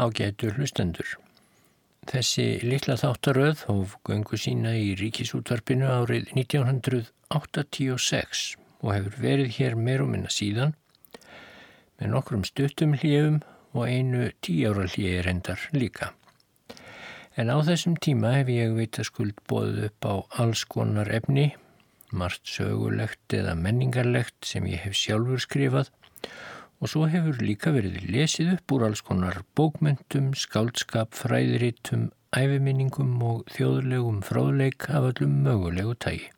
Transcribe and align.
Ágætur 0.00 0.54
hlustendur. 0.56 1.04
Þessi 2.08 2.64
litla 2.64 2.94
þáttaröð 2.96 3.68
hóf 3.68 4.00
göngu 4.08 4.38
sína 4.40 4.72
í 4.72 4.96
ríkisútvarpinu 4.96 5.84
árið 5.92 6.32
1986 6.32 8.56
og 8.80 8.88
hefur 8.94 9.12
verið 9.20 9.52
hér 9.58 9.76
meir 9.76 10.00
og 10.00 10.08
minna 10.14 10.32
síðan 10.32 10.72
með 12.00 12.08
nokkrum 12.14 12.44
stuttum 12.48 12.96
hljöfum 12.96 13.44
og 13.76 13.92
einu 13.92 14.32
tíára 14.40 14.88
hljöði 14.88 15.20
reyndar 15.26 15.60
líka. 15.76 16.16
En 17.36 17.52
á 17.52 17.60
þessum 17.60 18.00
tíma 18.00 18.32
hef 18.38 18.48
ég 18.56 18.72
vitaskuld 18.78 19.36
bóðið 19.52 19.84
upp 19.90 20.00
á 20.08 20.14
alls 20.40 20.64
konar 20.64 21.12
efni, 21.12 21.52
margt 22.10 22.48
sögulegt 22.48 23.28
eða 23.36 23.52
menningarlegt 23.54 24.48
sem 24.48 24.64
ég 24.72 24.80
hef 24.86 24.96
sjálfur 24.96 25.40
skrifað 25.44 25.92
og 26.80 26.88
svo 26.88 27.04
hefur 27.12 27.36
líka 27.44 27.74
verið 27.74 28.00
lesið 28.08 28.54
upp 28.54 28.72
úr 28.72 28.86
alls 28.88 29.02
konar 29.04 29.42
bókmyndum, 29.58 30.32
skáldskap, 30.32 31.12
fræðiritum, 31.16 32.08
æfiminningum 32.32 33.18
og 33.26 33.42
þjóðlegum 33.52 34.22
fráðleik 34.24 34.88
af 34.88 35.10
öllum 35.10 35.42
mögulegu 35.44 35.96
tægi. 36.00 36.30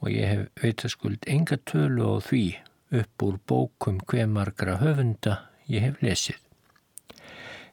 Og 0.00 0.08
ég 0.10 0.30
hef 0.30 0.46
veitaskuld 0.62 1.28
enga 1.28 1.60
tölu 1.68 2.08
á 2.08 2.16
því 2.24 2.46
upp 3.02 3.26
úr 3.26 3.38
bókum 3.48 4.00
hver 4.08 4.26
margra 4.32 4.78
höfunda 4.80 5.42
ég 5.68 5.84
hef 5.84 6.00
lesið. 6.02 6.40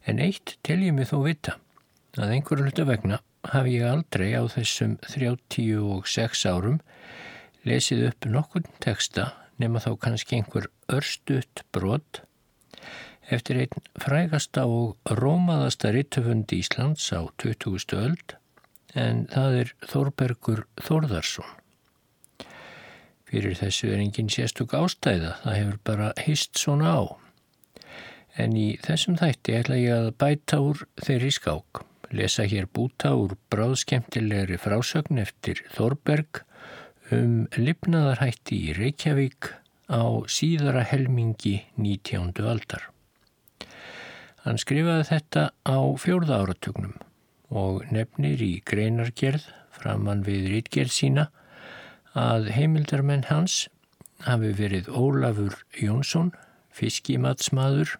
En 0.07 0.19
eitt 0.19 0.57
tel 0.63 0.83
ég 0.83 0.95
mig 0.95 1.07
þó 1.09 1.23
vita 1.23 1.55
að 2.19 2.35
einhverju 2.35 2.67
hluta 2.67 2.85
vegna 2.89 3.23
hafi 3.47 3.77
ég 3.79 3.87
aldrei 3.87 4.33
á 4.35 4.43
þessum 4.51 4.97
36 5.07 6.45
árum 6.49 6.79
lesið 7.67 8.09
upp 8.09 8.27
nokkurn 8.27 8.67
texta 8.83 9.31
nema 9.59 9.81
þá 9.83 9.91
kannski 10.01 10.39
einhver 10.39 10.69
örstuðt 10.91 11.63
brot 11.75 12.23
eftir 13.29 13.59
einn 13.61 13.87
frægasta 14.01 14.65
og 14.65 15.13
rómaðasta 15.19 15.91
rittöfund 15.93 16.51
Íslands 16.55 17.11
á 17.13 17.21
20. 17.37 17.97
öld 17.99 18.35
en 18.97 19.25
það 19.29 19.57
er 19.61 19.73
Þórbergur 19.85 20.63
Þórðarsson. 20.81 21.49
Fyrir 23.29 23.53
þessu 23.59 23.91
er 23.93 24.01
engin 24.01 24.31
sérstök 24.33 24.73
ástæða, 24.73 25.35
það 25.43 25.57
hefur 25.59 25.79
bara 25.85 26.07
hist 26.25 26.57
svona 26.57 26.95
á. 26.97 27.01
En 28.41 28.55
í 28.57 28.79
þessum 28.81 29.19
þætti 29.19 29.57
ætla 29.59 29.77
ég 29.77 29.93
að 29.93 30.09
bæta 30.17 30.61
úr 30.65 30.81
þeirri 30.97 31.29
skák, 31.35 31.83
lesa 32.09 32.47
hér 32.49 32.65
búta 32.73 33.13
úr 33.13 33.35
bráðskemtilegri 33.53 34.57
frásögn 34.57 35.21
eftir 35.21 35.61
Þórberg 35.75 36.41
um 37.15 37.47
lifnaðarhætti 37.57 38.57
í 38.69 38.73
Reykjavík 38.77 39.49
á 39.89 40.03
síðara 40.29 40.83
helmingi 40.85 41.55
19. 41.77 42.33
aldar. 42.45 42.89
Hann 44.45 44.59
skrifaði 44.61 45.07
þetta 45.09 45.43
á 45.65 45.79
fjórða 45.99 46.41
áratugnum 46.43 46.95
og 47.49 47.85
nefnir 47.93 48.41
í 48.45 48.51
greinargerð 48.65 49.47
framann 49.73 50.21
við 50.27 50.49
rítgerð 50.53 50.93
sína 50.93 51.25
að 52.17 52.51
heimildarmenn 52.55 53.25
hans 53.29 53.67
hafi 54.25 54.51
verið 54.57 54.89
Ólafur 54.89 55.57
Jónsson, 55.79 56.33
fiskimatsmaður, 56.75 57.97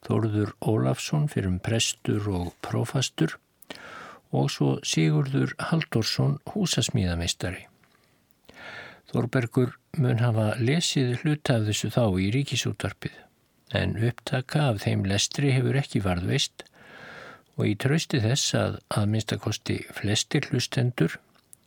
Þorður 0.00 0.54
Ólafsson 0.64 1.26
fyrir 1.28 1.50
um 1.50 1.58
prestur 1.60 2.28
og 2.32 2.54
prófastur 2.64 3.36
og 4.32 4.48
svo 4.54 4.78
Sigurður 4.86 5.52
Haldorsson 5.70 6.38
húsasmíðameistari. 6.54 7.69
Þorbergur 9.10 9.74
mun 9.98 10.22
hafa 10.22 10.52
lesið 10.62 11.24
hluta 11.24 11.58
af 11.58 11.66
þessu 11.66 11.90
þá 11.90 12.04
í 12.22 12.30
ríkisúttarpið 12.36 13.16
en 13.80 13.96
upptaka 14.06 14.58
af 14.70 14.76
þeim 14.84 15.02
lestri 15.10 15.50
hefur 15.54 15.78
ekki 15.80 16.02
varðveist 16.04 16.56
og 17.56 17.64
í 17.68 17.74
trausti 17.82 18.18
þess 18.22 18.54
að 18.58 18.72
að 18.96 19.04
minnstakosti 19.14 19.76
flestir 19.98 20.42
hlustendur 20.50 21.12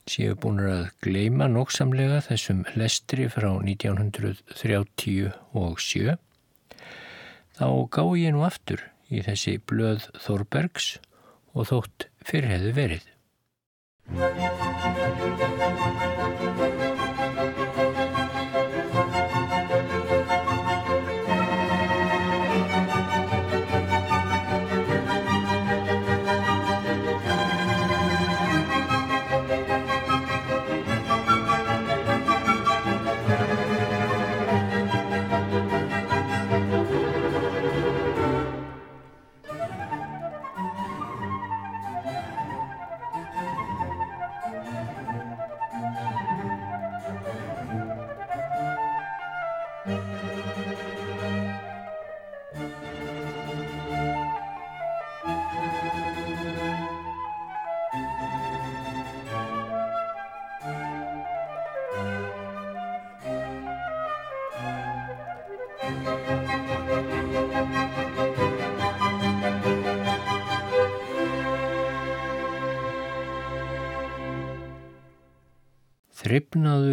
séu 0.10 0.34
búin 0.40 0.60
að 0.68 0.84
gleima 1.04 1.46
nógsamlega 1.52 2.20
þessum 2.26 2.60
lestri 2.80 3.26
frá 3.32 3.50
1937 3.60 6.18
þá 7.60 7.68
gá 7.96 8.04
ég 8.20 8.32
nú 8.36 8.42
aftur 8.48 8.82
í 9.14 9.16
þessi 9.24 9.54
blöð 9.70 10.02
Þorbergs 10.26 10.88
og 11.54 11.64
þótt 11.70 12.00
fyrir 12.26 12.50
hefðu 12.56 12.72
verið. 12.80 13.06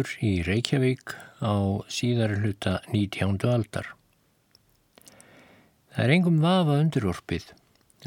Þryfnaður 0.01 0.25
í 0.25 0.41
Reykjavík 0.41 1.11
á 1.45 1.53
síðar 1.85 2.31
hluta 2.41 2.71
19. 2.89 3.35
aldar. 3.45 3.85
Það 5.93 6.05
er 6.05 6.13
engum 6.15 6.39
vafa 6.41 6.77
undirorpið 6.81 7.43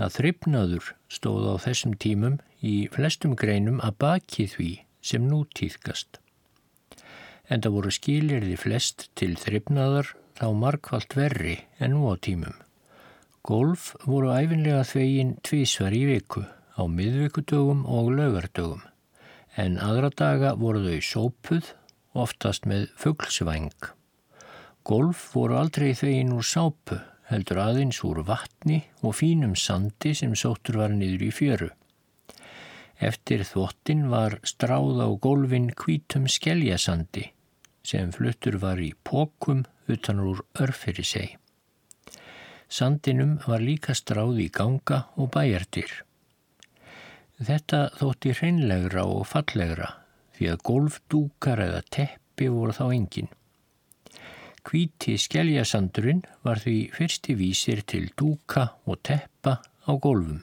að 0.03 0.17
þryfnaður 0.17 0.89
stóð 1.07 1.47
á 1.55 1.63
þessum 1.63 1.93
tímum 1.95 2.41
í 2.67 2.89
flestum 2.91 3.37
greinum 3.39 3.79
að 3.79 3.95
baki 4.03 4.49
því 4.51 4.71
sem 5.07 5.29
nú 5.31 5.45
týðkast. 5.55 6.19
En 7.47 7.63
það 7.63 7.77
voru 7.77 7.95
skilirði 7.95 8.57
flest 8.59 9.07
til 9.15 9.37
þryfnaðar 9.39 10.11
þá 10.41 10.47
markvallt 10.65 11.15
verri 11.15 11.61
en 11.79 11.95
nú 11.95 12.11
á 12.11 12.19
tímum. 12.19 12.59
Golf 13.47 13.93
voru 14.03 14.35
æfinlega 14.35 14.83
þvegin 14.91 15.37
tvísvar 15.47 15.95
í 15.95 16.03
viku 16.11 16.43
á 16.75 16.83
miðvikudögum 16.91 17.87
og 17.87 18.11
lögardögum 18.19 18.83
en 19.55 19.79
aðra 19.79 20.11
daga 20.11 20.55
voru 20.59 20.83
þau 20.83 21.01
sópuð, 21.13 21.71
oftast 22.15 22.67
með 22.71 22.89
fugglsvæng. 23.01 23.91
Golf 24.85 25.31
voru 25.35 25.59
aldrei 25.59 25.95
þegin 25.97 26.35
úr 26.37 26.47
sápu, 26.47 26.99
heldur 27.31 27.61
aðeins 27.63 28.03
úr 28.05 28.21
vatni 28.29 28.83
og 29.03 29.17
fínum 29.21 29.55
sandi 29.57 30.13
sem 30.17 30.35
sóttur 30.37 30.79
var 30.83 30.93
niður 30.93 31.25
í 31.29 31.31
fjöru. 31.33 31.71
Eftir 33.01 33.43
þvottin 33.49 34.07
var 34.13 34.39
stráð 34.47 35.01
á 35.03 35.09
golfin 35.21 35.71
kvítum 35.75 36.29
skeljasandi 36.31 37.31
sem 37.85 38.13
fluttur 38.13 38.61
var 38.61 38.81
í 38.81 38.93
pókum 39.05 39.65
utan 39.91 40.21
úr 40.21 40.45
örfyrir 40.61 41.05
seg. 41.05 41.35
Sandinum 42.69 43.39
var 43.47 43.61
líka 43.61 43.97
stráð 43.97 44.39
í 44.41 44.49
ganga 44.53 45.05
og 45.21 45.33
bæjartir. 45.35 45.91
Þetta 47.41 47.89
þótti 47.99 48.33
hreinlegra 48.39 49.05
og 49.11 49.27
fallegra 49.29 49.91
því 50.37 50.51
að 50.53 50.63
golfdúkar 50.71 51.63
eða 51.65 51.83
teppi 51.95 52.51
voru 52.53 52.75
þá 52.77 52.85
engin. 52.89 53.31
Kvíti 54.65 55.19
skeljasandurinn 55.21 56.25
var 56.47 56.63
því 56.63 56.79
fyrsti 56.97 57.37
vísir 57.37 57.85
til 57.85 58.09
dúka 58.17 58.71
og 58.89 59.03
teppa 59.05 59.59
á 59.61 59.93
golfum. 60.01 60.41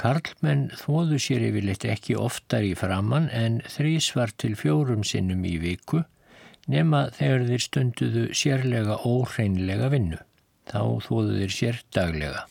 Karlmenn 0.00 0.70
þóðu 0.80 1.18
sér 1.20 1.42
yfirleitt 1.50 1.84
ekki 1.84 2.14
oftar 2.16 2.64
í 2.64 2.76
framann 2.78 3.26
en 3.36 3.58
þrísvar 3.68 4.32
til 4.38 4.54
fjórum 4.56 5.02
sinnum 5.04 5.42
í 5.44 5.58
viku 5.60 6.04
nema 6.70 7.08
þegar 7.16 7.44
þeir 7.50 7.64
stunduðu 7.66 8.24
sérlega 8.38 8.96
óhreinlega 9.04 9.90
vinnu. 9.92 10.20
Þá 10.70 10.82
þóðu 11.04 11.36
þeir 11.40 11.54
sér 11.56 11.82
daglega. 11.92 12.46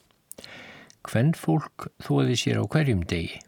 Hvenn 1.07 1.31
fólk 1.33 1.87
þóði 2.03 2.35
sér 2.37 2.59
á 2.59 2.63
hverjum 2.67 3.05
degi. 3.07 3.39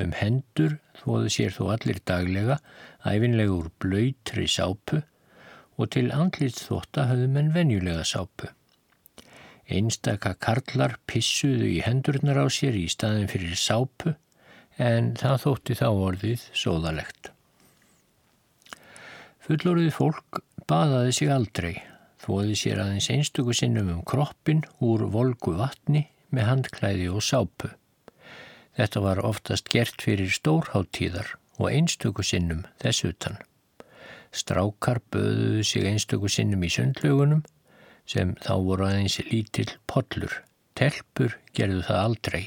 Um 0.00 0.14
hendur 0.16 0.78
þóði 1.00 1.32
sér 1.34 1.54
þó 1.56 1.62
allir 1.74 2.00
daglega, 2.06 2.60
æfinlegur 3.08 3.70
blöytri 3.82 4.46
sápu 4.50 5.00
og 5.80 5.90
til 5.94 6.10
andlitsþótta 6.12 7.06
höfðu 7.08 7.28
menn 7.34 7.52
venjulega 7.54 8.04
sápu. 8.04 8.50
Einstaka 9.70 10.34
karlar 10.42 10.96
pissuðu 11.08 11.68
í 11.70 11.78
hendurnar 11.84 12.42
á 12.42 12.46
sér 12.52 12.76
í 12.76 12.88
staðin 12.90 13.30
fyrir 13.30 13.56
sápu 13.56 14.16
en 14.80 15.12
það 15.20 15.42
þótti 15.44 15.76
þá 15.78 15.86
orðið 15.90 16.46
sóðalegt. 16.56 17.30
Fullorðið 19.46 19.92
fólk 19.94 20.42
baðaði 20.70 21.14
sig 21.16 21.32
aldrei, 21.32 21.74
þóði 22.22 22.56
sér 22.58 22.82
aðeins 22.84 23.10
einstöku 23.14 23.56
sinnum 23.56 23.88
um 23.94 24.02
kroppin 24.06 24.64
úr 24.84 25.06
volgu 25.10 25.56
vatni 25.58 26.04
með 26.34 26.50
handklæði 26.50 27.08
og 27.14 27.24
sápu. 27.24 27.72
Þetta 28.78 29.02
var 29.04 29.22
oftast 29.26 29.70
gert 29.72 30.02
fyrir 30.02 30.30
stórháttíðar 30.32 31.34
og 31.58 31.70
einstöku 31.70 32.24
sinnum 32.24 32.64
þess 32.82 33.06
utan. 33.08 33.40
Strákar 34.30 35.00
böðuðu 35.10 35.64
sig 35.66 35.88
einstöku 35.90 36.30
sinnum 36.30 36.62
í 36.64 36.70
sundlögunum 36.70 37.42
sem 38.06 38.36
þá 38.44 38.54
voru 38.68 38.86
aðeins 38.86 39.18
lítill 39.30 39.70
podlur. 39.90 40.32
Telpur 40.78 41.36
gerðu 41.56 41.82
það 41.88 42.02
aldrei. 42.04 42.42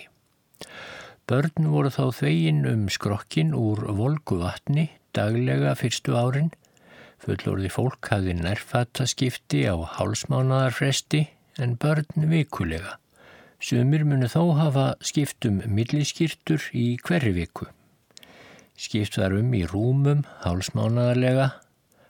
Börn 1.30 1.70
voru 1.72 1.92
þá 1.94 2.04
þvegin 2.20 2.66
um 2.68 2.88
skrokkin 2.92 3.54
úr 3.56 3.84
volgu 3.96 4.40
vatni 4.42 4.90
daglega 5.16 5.76
fyrstu 5.80 6.18
árin. 6.18 6.52
Fullorði 7.24 7.70
fólk 7.72 8.10
hafði 8.12 8.36
nærfattaskipti 8.42 9.64
á 9.70 9.76
hálsmánaðarfresti 9.98 11.28
en 11.64 11.78
börn 11.80 12.28
vikulega. 12.32 12.98
Sumir 13.64 14.02
munu 14.04 14.28
þó 14.28 14.42
hafa 14.58 14.86
skiptum 15.00 15.62
milliskýrtur 15.72 16.66
í 16.76 16.98
hverju 17.00 17.32
viku. 17.38 17.68
Skipt 18.76 19.16
var 19.16 19.32
um 19.38 19.54
í 19.56 19.62
rúmum 19.72 20.26
hálsmánaðarlega. 20.44 21.46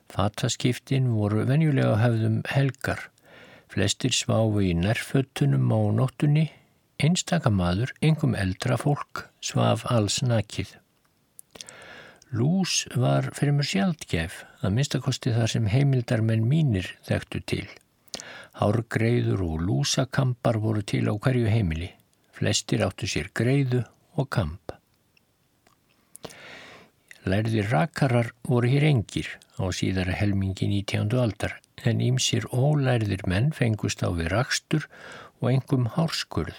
Fattaskiptin 0.09 1.11
voru 1.13 1.44
venjulega 1.45 2.00
hafðum 2.01 2.39
helgar. 2.50 3.03
Flestir 3.69 4.15
sváfu 4.17 4.63
í 4.65 4.71
nærfötunum 4.79 5.69
á 5.69 5.81
nóttunni, 6.00 6.47
einstaka 6.97 7.53
maður, 7.53 7.94
engum 8.01 8.33
eldra 8.33 8.79
fólk, 8.81 9.27
svaf 9.38 9.85
alls 9.94 10.23
nakið. 10.25 10.73
Lús 12.33 12.88
var 12.97 13.29
fyrir 13.38 13.53
mjög 13.59 13.69
sjaldgef, 13.75 14.41
að 14.65 14.77
minnstakosti 14.79 15.38
þar 15.38 15.53
sem 15.53 15.69
heimildarmenn 15.69 16.49
mínir 16.49 16.95
þekktu 17.06 17.45
til. 17.45 17.65
Hárgreiður 18.59 19.41
og 19.47 19.61
lúsakampar 19.65 20.59
voru 20.61 20.83
til 20.85 21.07
á 21.09 21.13
hverju 21.17 21.50
heimili. 21.50 21.89
Flestir 22.38 22.83
áttu 22.85 23.09
sér 23.09 23.31
greiðu 23.33 23.81
og 24.17 24.29
kamp. 24.29 24.75
Lærðir 27.25 27.69
rakarar 27.71 28.33
voru 28.44 28.69
hér 28.69 28.85
engir 28.89 29.29
á 29.57 29.65
síðara 29.71 30.13
helmingi 30.19 30.67
19. 30.67 31.13
aldar 31.23 31.55
en 31.88 32.01
ímsir 32.03 32.45
ólærðir 32.51 33.23
menn 33.31 33.50
fengust 33.55 34.03
á 34.03 34.11
við 34.11 34.29
rakstur 34.33 34.88
og 35.41 35.49
engum 35.53 35.88
hárskurð. 35.95 36.57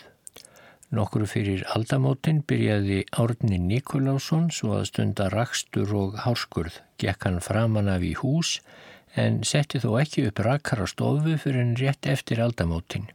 Nokkru 0.95 1.27
fyrir 1.27 1.65
aldamótin 1.75 2.43
byrjaði 2.47 3.01
Árni 3.19 3.59
Nikolásson 3.59 4.51
svo 4.55 4.77
að 4.79 4.89
stunda 4.91 5.29
rakstur 5.33 5.95
og 6.01 6.19
hárskurð. 6.23 6.77
Gekk 7.03 7.27
hann 7.27 7.41
framan 7.43 7.91
af 7.91 8.05
í 8.07 8.13
hús 8.21 8.59
en 9.17 9.43
setti 9.47 9.81
þó 9.83 9.99
ekki 10.01 10.27
upp 10.29 10.43
rakara 10.47 10.87
stofu 10.91 11.37
fyrir 11.41 11.63
en 11.63 11.77
rétt 11.79 12.07
eftir 12.11 12.43
aldamótin. 12.43 13.09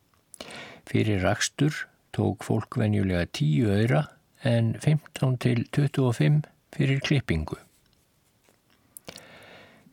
Fyrir 0.89 1.21
rakstur 1.23 1.85
tók 2.15 2.43
fólk 2.43 2.79
venjulega 2.79 3.25
10 3.25 3.73
öyra 3.75 4.05
en 4.43 4.73
15 4.79 5.37
til 5.43 5.65
25 5.75 6.45
fyrir 6.75 7.01
klippingu. 7.03 7.59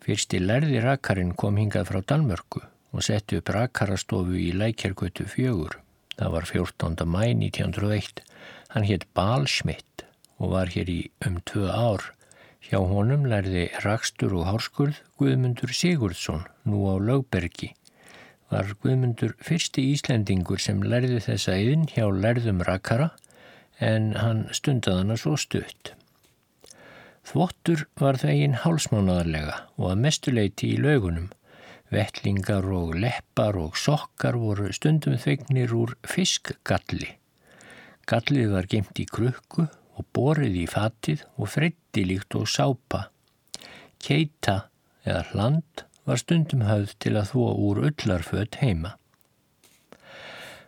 Fyrsti 0.06 0.38
lærði 0.38 0.78
rakarinn 0.84 1.34
kom 1.34 1.56
hingað 1.58 1.88
frá 1.90 2.02
Danmörku 2.12 2.62
og 2.94 3.02
setti 3.02 3.40
upp 3.40 3.50
rakarastofu 3.50 4.36
í 4.38 4.52
Lækjargötu 4.54 5.26
fjögur. 5.26 5.80
Það 6.16 6.32
var 6.32 6.46
14. 6.48 7.08
mæ 7.10 7.24
1901. 7.34 8.22
Hann 8.72 8.86
hétt 8.86 9.08
Balsmitt 9.14 10.06
og 10.38 10.52
var 10.54 10.70
hér 10.72 10.88
í 10.92 11.00
um 11.26 11.40
tvö 11.42 11.66
ár. 11.68 12.12
Hjá 12.66 12.80
honum 12.82 13.28
lærði 13.30 13.68
rakstur 13.84 14.32
og 14.34 14.48
hárskurð 14.48 14.96
Guðmundur 15.20 15.70
Sigurdsson 15.70 16.40
nú 16.66 16.80
á 16.90 16.98
Lögbergi. 16.98 17.68
Var 18.50 18.72
Guðmundur 18.82 19.36
fyrsti 19.38 19.84
Íslendingur 19.92 20.58
sem 20.58 20.80
lærði 20.82 21.20
þessa 21.22 21.54
yðin 21.62 21.84
hjá 21.92 22.08
lærðum 22.10 22.64
rakara 22.66 23.12
en 23.78 24.16
hann 24.18 24.42
stundaðana 24.50 25.14
svo 25.14 25.36
stutt. 25.38 25.92
Þvottur 27.30 27.86
var 28.02 28.18
þegin 28.18 28.58
hálsmánaðarlega 28.64 29.62
og 29.78 29.92
að 29.92 30.02
mestuleiti 30.08 30.74
í 30.74 30.82
laugunum. 30.82 31.30
Vettlingar 31.94 32.66
og 32.66 32.96
leppar 32.98 33.62
og 33.62 33.78
sokkar 33.78 34.42
voru 34.42 34.72
stundum 34.74 35.14
þvegnir 35.22 35.70
úr 35.70 35.94
fiskgalli. 36.02 37.14
Gallið 38.10 38.58
var 38.58 38.66
gemt 38.74 38.98
í 38.98 39.06
krukku 39.06 39.70
og 39.96 40.06
borið 40.16 40.56
í 40.62 40.66
fatið 40.70 41.24
og 41.36 41.50
freytti 41.52 42.04
líkt 42.06 42.36
og 42.38 42.48
sápa. 42.50 43.06
Keita 44.02 44.66
eða 45.06 45.22
hland 45.32 45.86
var 46.06 46.20
stundum 46.20 46.66
höfð 46.66 46.94
til 47.02 47.14
að 47.16 47.32
þvó 47.32 47.46
úr 47.68 47.82
öllarföt 47.90 48.60
heima. 48.62 48.94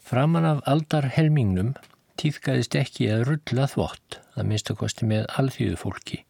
Framan 0.08 0.48
af 0.48 0.62
aldar 0.70 1.10
helmingnum 1.14 1.74
týðgæðist 2.18 2.74
ekki 2.80 3.10
að 3.12 3.26
rulla 3.28 3.68
þvott, 3.70 4.18
að 4.34 4.48
minnstakosti 4.50 5.06
með 5.06 5.28
alþjóðu 5.38 5.78
fólki. 5.78 6.22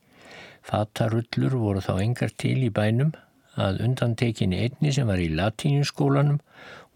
Fatarullur 0.66 1.56
voru 1.56 1.84
þá 1.84 1.94
engar 2.02 2.34
til 2.42 2.58
í 2.66 2.72
bænum 2.74 3.14
að 3.58 3.80
undantekinni 3.86 4.60
einni 4.66 4.92
sem 4.94 5.08
var 5.08 5.22
í 5.22 5.30
latínuskólanum 5.32 6.42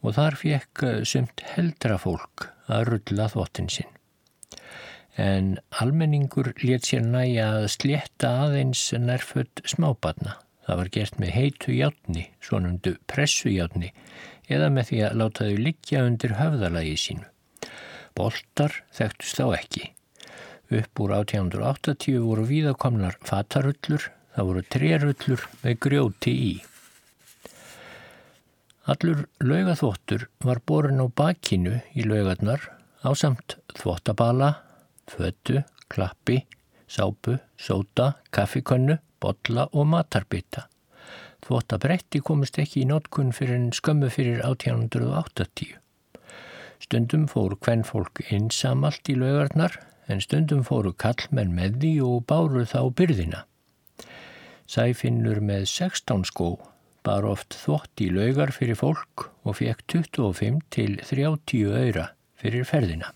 og 0.02 0.16
þar 0.18 0.36
fekk 0.42 0.84
sumt 1.08 1.44
heldra 1.54 1.96
fólk 2.02 2.48
að 2.66 2.88
rulla 2.90 3.30
þvottin 3.32 3.70
sinn. 3.72 4.01
En 5.20 5.58
almenningur 5.76 6.54
let 6.64 6.88
sér 6.88 7.04
næja 7.04 7.50
að 7.58 7.66
slétta 7.74 8.30
aðeins 8.46 8.86
nærfödd 8.96 9.60
smábatna. 9.68 10.38
Það 10.62 10.78
var 10.78 10.90
gert 10.94 11.18
með 11.20 11.34
heitu 11.36 11.74
játni, 11.74 12.22
svonundu 12.40 12.94
pressujátni, 13.10 13.90
eða 14.48 14.70
með 14.72 14.88
því 14.88 15.00
að 15.04 15.18
láta 15.20 15.48
þau 15.48 15.62
liggja 15.66 16.04
undir 16.06 16.36
höfðalagi 16.38 16.94
sínu. 17.02 17.28
Boltar 18.16 18.78
þekktust 18.94 19.40
þá 19.40 19.46
ekki. 19.58 19.84
Upp 20.72 21.00
úr 21.04 21.14
1880 21.18 22.20
voru 22.24 22.44
víðakomnar 22.48 23.18
fatarullur, 23.28 24.08
það 24.32 24.48
voru 24.48 24.64
trerullur 24.72 25.48
með 25.64 25.80
grjóti 25.84 26.32
í. 26.32 26.52
Allur 28.88 29.26
laugaþvottur 29.44 30.26
var 30.42 30.62
borin 30.66 31.04
á 31.04 31.06
bakinu 31.06 31.76
í 31.94 32.06
laugarnar 32.08 32.64
á 33.04 33.10
samt 33.18 33.58
þvottabala, 33.76 34.54
fötu, 35.10 35.62
klappi, 35.88 36.42
sápu, 36.88 37.38
sóta, 37.56 38.12
kaffikönnu, 38.30 38.98
botla 39.20 39.68
og 39.72 39.86
matarbita. 39.92 40.66
Þvottabretti 41.42 42.20
komist 42.22 42.58
ekki 42.62 42.84
í 42.84 42.88
nótkunn 42.90 43.32
fyrir 43.34 43.58
en 43.58 43.70
skömmu 43.74 44.10
fyrir 44.14 44.42
1880. 44.46 45.78
Stundum 46.82 47.24
fór 47.30 47.56
hvern 47.62 47.82
fólk 47.86 48.22
einsamalt 48.30 49.08
í 49.10 49.16
laugarnar 49.18 49.78
en 50.10 50.22
stundum 50.22 50.62
fóru 50.66 50.92
kallmenn 50.94 51.54
með 51.54 51.80
því 51.82 51.92
og 52.06 52.26
báru 52.30 52.66
þá 52.66 52.80
byrðina. 52.98 53.42
Sæfinnur 54.70 55.42
með 55.44 55.66
16 55.70 56.26
skó 56.30 56.54
bar 57.06 57.26
oft 57.26 57.56
þvott 57.58 58.02
í 58.02 58.08
laugar 58.14 58.54
fyrir 58.54 58.78
fólk 58.78 59.28
og 59.42 59.58
fekk 59.58 59.84
25 59.98 60.62
til 60.74 60.98
30 61.02 61.74
öyra 61.82 62.08
fyrir 62.38 62.66
ferðina. 62.68 63.10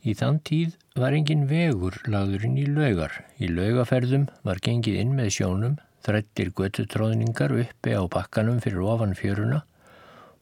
Í 0.00 0.14
þann 0.16 0.38
tíð 0.48 0.76
var 0.96 1.12
engin 1.12 1.42
vegur 1.50 1.98
lagðurinn 2.08 2.56
í 2.56 2.64
laugar. 2.64 3.12
Í 3.36 3.50
laugaferðum 3.52 4.30
var 4.48 4.62
gengið 4.64 4.96
inn 5.02 5.12
með 5.16 5.34
sjónum, 5.36 5.74
þrættir 6.00 6.54
göttutróðningar 6.56 7.52
uppi 7.52 7.92
á 7.92 8.02
bakkanum 8.08 8.62
fyrir 8.64 8.86
ofan 8.88 9.12
fjöruna 9.18 9.60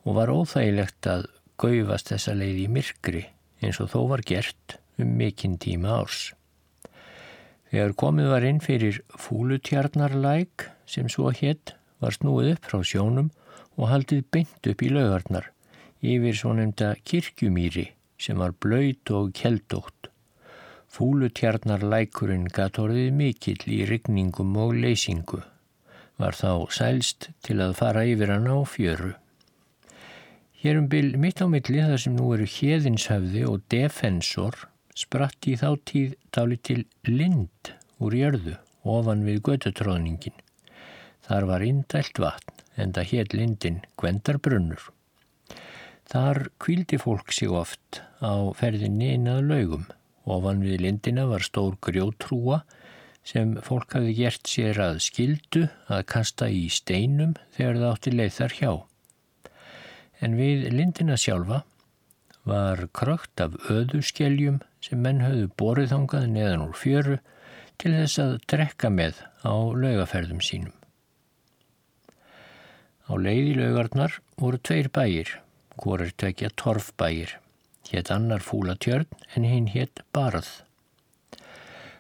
og 0.07 0.15
var 0.21 0.31
óþægilegt 0.31 1.11
að 1.11 1.27
gaufast 1.59 2.13
þessa 2.13 2.37
leið 2.39 2.63
í 2.63 2.69
myrkri 2.71 3.25
eins 3.59 3.83
og 3.83 3.91
þó 3.91 3.99
var 4.15 4.23
gert 4.23 4.79
um 5.03 5.11
mikinn 5.19 5.59
tíma 5.59 5.99
árs. 5.99 6.31
Þegar 7.73 7.99
komið 7.99 8.31
var 8.31 8.47
inn 8.47 8.63
fyrir 8.63 9.03
fúlutjarnarlæk 9.19 10.69
sem 10.87 11.11
svo 11.11 11.35
hétt 11.35 11.75
var 11.99 12.15
snúið 12.15 12.55
upp 12.55 12.71
frá 12.71 12.87
sjónum 12.87 13.35
og 13.75 13.91
haldið 13.91 14.23
beint 14.31 14.71
upp 14.71 14.87
í 14.87 14.95
laugarnar 14.95 15.51
yfir 15.99 16.39
svo 16.39 16.55
nefnda 16.55 16.95
kirkjumýri 17.03 17.89
sem 18.19 18.39
var 18.39 18.55
blöyt 18.63 19.11
og 19.15 19.33
keldótt. 19.39 20.11
Fúlutjarnarlækurinn 20.95 22.49
gatt 22.55 22.81
orðið 22.83 23.13
mikill 23.15 23.63
í 23.71 23.85
rygningum 23.89 24.57
og 24.59 24.75
leysingu. 24.83 25.41
Var 26.19 26.35
þá 26.35 26.53
sælst 26.75 27.31
til 27.47 27.61
að 27.63 27.77
fara 27.79 28.03
yfir 28.09 28.33
hann 28.35 28.51
á 28.51 28.59
fjöru. 28.67 29.13
Hér 30.59 30.81
um 30.81 30.89
byl 30.91 31.15
mitt 31.23 31.39
á 31.39 31.47
milli 31.47 31.85
þar 31.87 32.01
sem 32.03 32.17
nú 32.19 32.33
eru 32.35 32.49
hérðinshöfði 32.51 33.45
og 33.47 33.63
defensor 33.71 34.57
spratt 34.99 35.47
í 35.47 35.55
þá 35.61 35.69
tíð 35.87 36.17
táli 36.35 36.59
til 36.59 36.83
lind 37.07 37.71
úr 38.03 38.17
jörðu 38.19 38.57
ofan 38.83 39.23
við 39.29 39.43
gödutróðningin. 39.47 40.35
Þar 41.29 41.47
var 41.53 41.63
indælt 41.63 42.19
vatn 42.19 42.65
en 42.75 42.95
það 42.97 43.11
hétt 43.13 43.35
lindin 43.39 43.83
Gvendarbrunnur. 44.01 44.81
Þar 46.09 46.47
kvildi 46.57 46.97
fólk 46.97 47.33
sig 47.37 47.53
oft 47.53 48.01
á 48.25 48.49
ferðinni 48.57 49.13
innað 49.19 49.43
laugum. 49.51 49.87
Ofan 50.29 50.63
við 50.65 50.83
lindina 50.85 51.27
var 51.29 51.45
stór 51.45 51.77
grjótrúa 51.85 52.63
sem 53.29 53.57
fólk 53.65 53.93
hafi 53.99 54.15
gert 54.17 54.49
sér 54.49 54.79
að 54.81 55.03
skildu 55.05 55.67
að 55.93 56.07
kasta 56.09 56.49
í 56.49 56.69
steinum 56.73 57.35
þegar 57.57 57.81
það 57.81 57.91
átti 57.91 58.13
leið 58.15 58.33
þar 58.39 58.55
hjá. 58.61 58.73
En 60.25 60.37
við 60.39 60.65
lindina 60.73 61.19
sjálfa 61.21 61.63
var 62.49 62.87
krökt 62.97 63.43
af 63.45 63.59
öðuskeljum 63.69 64.63
sem 64.85 65.03
menn 65.05 65.21
höfðu 65.21 65.51
borið 65.61 65.93
þangað 65.93 66.31
neðan 66.33 66.65
úr 66.69 66.79
fjöru 66.79 67.19
til 67.79 67.93
þess 67.95 68.23
að 68.23 68.33
drekka 68.51 68.91
með 68.91 69.21
á 69.45 69.53
laugaferðum 69.77 70.41
sínum. 70.43 70.73
Á 73.09 73.13
leiði 73.17 73.55
laugarnar 73.61 74.19
voru 74.41 74.61
tveir 74.61 74.89
bæir, 74.93 75.31
hvorir 75.81 76.11
tvekja 76.21 76.51
torfbæir. 76.61 77.37
Hétt 77.89 78.11
annar 78.13 78.43
fúlatjörn 78.45 79.07
en 79.35 79.47
hinn 79.49 79.69
hétt 79.73 80.03
barð. 80.13 80.49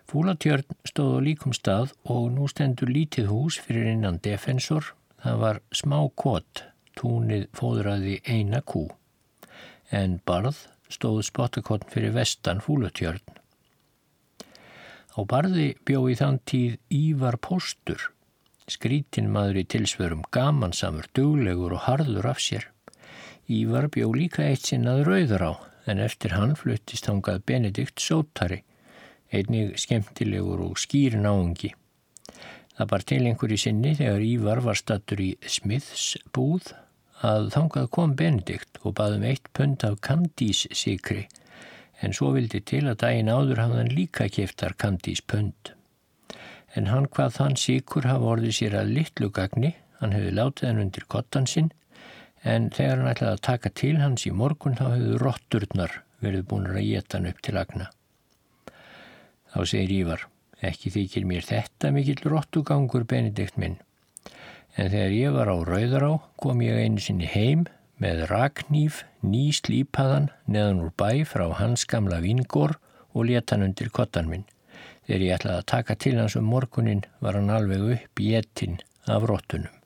Fúlatjörn 0.08 0.66
stóð 0.88 1.16
á 1.16 1.20
líkum 1.28 1.54
stað 1.56 1.94
og 2.04 2.28
nú 2.34 2.48
stendur 2.50 2.92
lítið 2.92 3.30
hús 3.32 3.58
fyrir 3.62 3.92
innan 3.94 4.20
defensor. 4.24 4.92
Það 5.22 5.40
var 5.44 5.62
smá 5.74 5.98
kott, 6.14 6.64
túnið 6.98 7.48
fóðraði 7.56 8.18
eina 8.26 8.60
kú. 8.60 8.86
En 9.90 10.20
barð 10.28 10.66
stóð 10.92 11.24
spottakotn 11.30 11.88
fyrir 11.92 12.14
vestan 12.16 12.62
fúlatjörn. 12.64 13.24
Á 15.18 15.20
barði 15.26 15.72
bjóði 15.88 16.20
þann 16.20 16.38
tíð 16.46 16.78
Ívar 16.94 17.40
Póstur 17.42 18.10
Skrítin 18.68 19.30
maður 19.32 19.62
í 19.62 19.64
tilsverum 19.72 20.24
gamansamur, 20.34 21.06
duglegur 21.16 21.72
og 21.78 21.86
harður 21.86 22.28
af 22.34 22.42
sér. 22.44 22.66
Ívar 23.48 23.88
bjó 23.92 24.10
líka 24.12 24.44
eitt 24.44 24.68
sinnað 24.68 25.04
rauður 25.08 25.44
á, 25.44 25.52
en 25.88 26.02
eftir 26.04 26.34
hann 26.36 26.52
fluttist 26.58 27.08
hangað 27.08 27.44
Benedikt 27.48 28.02
Sótari, 28.04 28.60
einnig 29.32 29.78
skemmtilegur 29.80 30.64
og 30.66 30.80
skýr 30.82 31.16
náungi. 31.20 31.72
Það 32.76 32.90
bar 32.92 33.06
til 33.08 33.22
einhverju 33.24 33.58
sinni 33.62 33.94
þegar 33.98 34.26
Ívar 34.26 34.62
var 34.66 34.78
stattur 34.78 35.22
í 35.24 35.30
Smiths 35.48 36.12
búð 36.36 36.74
að 37.24 37.48
þangað 37.56 37.88
kom 37.96 38.14
Benedikt 38.18 38.78
og 38.84 38.94
baðum 39.00 39.24
eitt 39.30 39.48
pund 39.56 39.82
af 39.88 39.98
kandíssikri, 40.04 41.24
en 42.04 42.14
svo 42.14 42.30
vildi 42.36 42.60
til 42.62 42.84
að 42.86 43.00
daginn 43.02 43.32
áður 43.32 43.64
hafðan 43.64 43.90
líka 43.96 44.28
keftar 44.30 44.76
kandíspund 44.78 45.74
en 46.76 46.88
hann 46.92 47.08
hvað 47.14 47.34
þann 47.38 47.56
síkur 47.58 48.06
hafa 48.08 48.34
orðið 48.34 48.56
sér 48.58 48.76
að 48.80 48.92
litlu 48.98 49.30
gagni, 49.34 49.72
hann 50.00 50.14
hefði 50.14 50.34
látið 50.36 50.68
hann 50.68 50.82
undir 50.84 51.06
kottan 51.10 51.48
sinn, 51.50 51.70
en 52.42 52.70
þegar 52.74 53.00
hann 53.00 53.12
ætlaði 53.12 53.36
að 53.36 53.44
taka 53.48 53.72
til 53.74 53.96
hans 54.02 54.26
í 54.28 54.32
morgun 54.34 54.76
þá 54.78 54.84
hefðu 54.94 55.20
rotturnar 55.22 56.00
verið 56.24 56.46
búin 56.50 56.68
að 56.70 56.82
geta 56.86 57.18
hann 57.18 57.30
upp 57.30 57.40
til 57.42 57.56
agna. 57.60 57.88
Þá 59.48 59.60
segir 59.70 59.94
Ívar, 59.94 60.24
ekki 60.60 60.92
þykir 60.94 61.26
mér 61.28 61.46
þetta 61.46 61.92
mikill 61.94 62.20
rottugangur 62.26 63.06
Benedikt 63.08 63.56
minn, 63.56 63.78
en 64.76 64.92
þegar 64.92 65.14
ég 65.16 65.34
var 65.34 65.50
á 65.50 65.56
Rauðará 65.56 66.12
kom 66.38 66.62
ég 66.62 66.82
einu 66.84 67.02
sinni 67.02 67.30
heim 67.30 67.66
með 67.98 68.26
raknýf, 68.30 69.02
ný 69.22 69.48
slípaðan 69.54 70.28
neðan 70.46 70.84
úr 70.84 70.92
bæ 70.94 71.24
frá 71.26 71.48
hans 71.58 71.86
gamla 71.88 72.20
vingor 72.22 72.76
og 73.14 73.26
leta 73.30 73.56
hann 73.56 73.66
undir 73.70 73.90
kottan 73.90 74.30
minn. 74.30 74.46
Þegar 75.08 75.24
ég 75.24 75.34
ætlaði 75.38 75.62
að 75.62 75.70
taka 75.72 75.96
til 75.96 76.14
hans 76.20 76.36
um 76.38 76.46
morgunin 76.52 77.02
var 77.24 77.38
hann 77.38 77.50
alveg 77.50 77.90
upp 77.96 78.22
í 78.22 78.34
ettin 78.38 78.78
af 79.08 79.26
róttunum. 79.26 79.77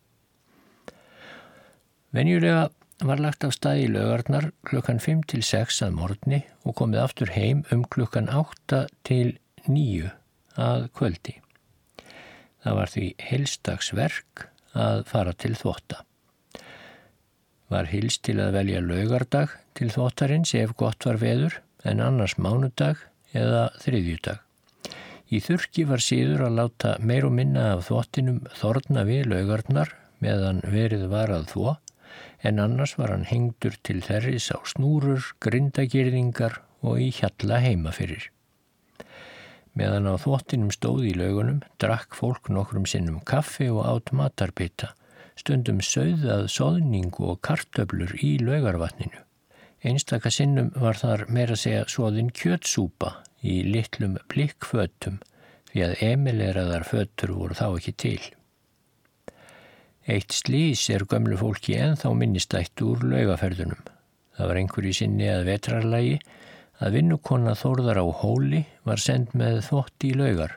Venjulega 2.12 2.69
var 3.00 3.21
lagt 3.25 3.45
af 3.47 3.54
stað 3.57 3.78
í 3.83 3.85
lögarnar 3.88 4.50
klukkan 4.69 4.99
5 5.00 5.23
til 5.33 5.40
6 5.49 5.78
að 5.87 5.95
morgni 5.97 6.40
og 6.69 6.75
komið 6.76 7.00
aftur 7.00 7.31
heim 7.33 7.62
um 7.73 7.87
klukkan 7.88 8.28
8 8.28 8.83
til 9.09 9.38
9 9.64 10.11
að 10.61 10.85
kvöldi. 10.99 11.38
Það 12.62 12.76
var 12.78 12.92
því 12.92 13.07
helstagsverk 13.31 14.42
að 14.76 15.00
fara 15.09 15.33
til 15.33 15.54
þvótta. 15.57 16.02
Var 17.73 17.88
hilst 17.88 18.23
til 18.28 18.37
að 18.45 18.59
velja 18.59 18.83
lögardag 18.85 19.54
til 19.73 19.88
þvóttarins 19.95 20.52
ef 20.61 20.75
gott 20.76 21.07
var 21.09 21.16
veður 21.23 21.57
en 21.88 22.02
annars 22.04 22.37
mánudag 22.37 23.00
eða 23.33 23.71
þriðjudag. 23.81 24.37
Í 25.33 25.40
þurki 25.40 25.87
var 25.88 26.04
síður 26.04 26.45
að 26.50 26.59
láta 26.61 26.92
meir 27.00 27.25
og 27.25 27.33
minna 27.40 27.71
af 27.78 27.87
þvottinum 27.88 28.42
þorna 28.61 29.07
við 29.09 29.31
laugarnar 29.33 29.95
meðan 30.21 30.61
verið 30.69 31.09
var 31.09 31.33
að 31.33 31.49
þvó 31.54 31.73
en 32.43 32.59
annars 32.59 32.97
var 32.99 33.13
hann 33.15 33.27
hengdur 33.29 33.77
til 33.87 34.03
þerris 34.03 34.51
á 34.51 34.59
snúrur, 34.67 35.33
grindagirðingar 35.43 36.61
og 36.83 37.01
í 37.01 37.11
hjalla 37.15 37.61
heima 37.63 37.95
fyrir. 37.95 38.29
Meðan 39.79 40.11
á 40.11 40.21
þvottinum 40.21 40.73
stóði 40.75 41.13
í 41.13 41.17
laugunum 41.17 41.63
drakk 41.81 42.17
fólk 42.19 42.51
nokkrum 42.53 42.85
sinnum 42.91 43.23
kaffi 43.25 43.71
og 43.73 43.87
átt 43.89 44.13
matarbita, 44.13 44.91
stundum 45.39 45.81
söðað 45.81 46.49
soðningu 46.53 47.31
og 47.33 47.41
kartöblur 47.47 48.13
í 48.21 48.35
laugarvatninu. 48.43 49.23
Einstaka 49.83 50.31
sinnum 50.31 50.71
var 50.79 51.01
þar 51.01 51.25
meira 51.33 51.57
að 51.57 51.63
segja 51.65 51.87
soðin 51.91 52.31
kjötsúpa 52.37 53.17
í 53.43 53.63
litlum 53.67 54.19
blikkfötum 54.31 55.19
því 55.73 55.87
að 55.87 55.99
emileraðar 56.11 56.87
fötur 56.87 57.33
voru 57.39 57.57
þá 57.59 57.67
ekki 57.71 57.97
til. 58.05 58.21
Eitt 60.11 60.35
slís 60.35 60.89
er 60.91 61.05
gömlu 61.07 61.37
fólki 61.39 61.77
enþá 61.79 62.11
minnistætt 62.19 62.81
úr 62.83 63.05
laugaferðunum. 63.07 63.85
Það 64.35 64.49
var 64.51 64.59
einhverju 64.59 64.95
sinni 64.99 65.29
að 65.31 65.45
vetrarlægi 65.47 66.17
að 66.83 66.97
vinnukonna 66.97 67.55
þórðar 67.55 68.01
á 68.03 68.07
hóli 68.23 68.65
var 68.83 68.99
send 68.99 69.31
með 69.39 69.61
þvott 69.69 70.09
í 70.09 70.11
laugar. 70.19 70.57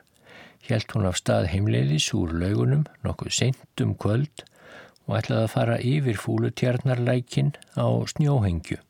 Hjælt 0.66 0.96
hún 0.96 1.06
af 1.06 1.20
stað 1.20 1.46
heimleiðis 1.52 2.08
úr 2.18 2.34
laugunum 2.34 2.82
nokkuð 3.06 3.36
sent 3.38 3.84
um 3.84 3.94
kvöld 3.94 4.42
og 5.06 5.14
ætlaði 5.20 5.44
að 5.44 5.54
fara 5.54 5.78
yfir 5.94 6.18
fúlutjarnarlækin 6.18 7.54
á 7.78 7.86
snjóhengju. 8.16 8.82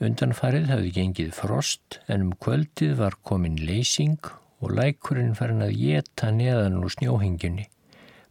Undanfarið 0.00 0.72
hafði 0.72 0.96
gengið 0.96 1.36
frost 1.36 2.00
en 2.08 2.30
um 2.30 2.34
kvöldið 2.40 2.96
var 3.04 3.20
komin 3.20 3.60
leysing 3.60 4.32
og 4.64 4.72
lækurinn 4.80 5.36
farin 5.36 5.64
að 5.64 5.76
geta 5.76 6.32
neðan 6.32 6.80
úr 6.80 6.92
snjóhengjunni. 6.96 7.68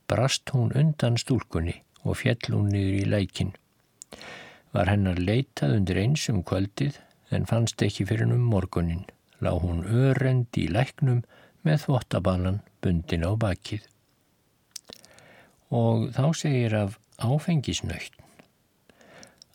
Brast 0.08 0.52
hún 0.54 0.74
undan 0.78 1.18
stúlkunni 1.18 1.80
og 2.04 2.20
fjell 2.22 2.52
hún 2.54 2.70
niður 2.74 3.00
í 3.00 3.06
lækin. 3.10 3.54
Var 4.76 4.92
hennar 4.92 5.20
leitað 5.22 5.78
undir 5.80 6.02
eins 6.02 6.28
um 6.30 6.44
kvöldið 6.46 7.00
en 7.34 7.48
fannst 7.50 7.82
ekki 7.82 8.06
fyrir 8.10 8.32
um 8.36 8.46
morgunin. 8.52 9.06
Lá 9.42 9.52
hún 9.56 9.84
örend 9.86 10.56
í 10.60 10.68
læknum 10.72 11.24
með 11.66 11.86
þvottabalan 11.86 12.62
bundin 12.84 13.26
á 13.26 13.32
bakið. 13.40 13.84
Og 15.74 16.12
þá 16.16 16.26
segir 16.38 16.76
af 16.78 17.00
áfengisnöytt. 17.18 18.14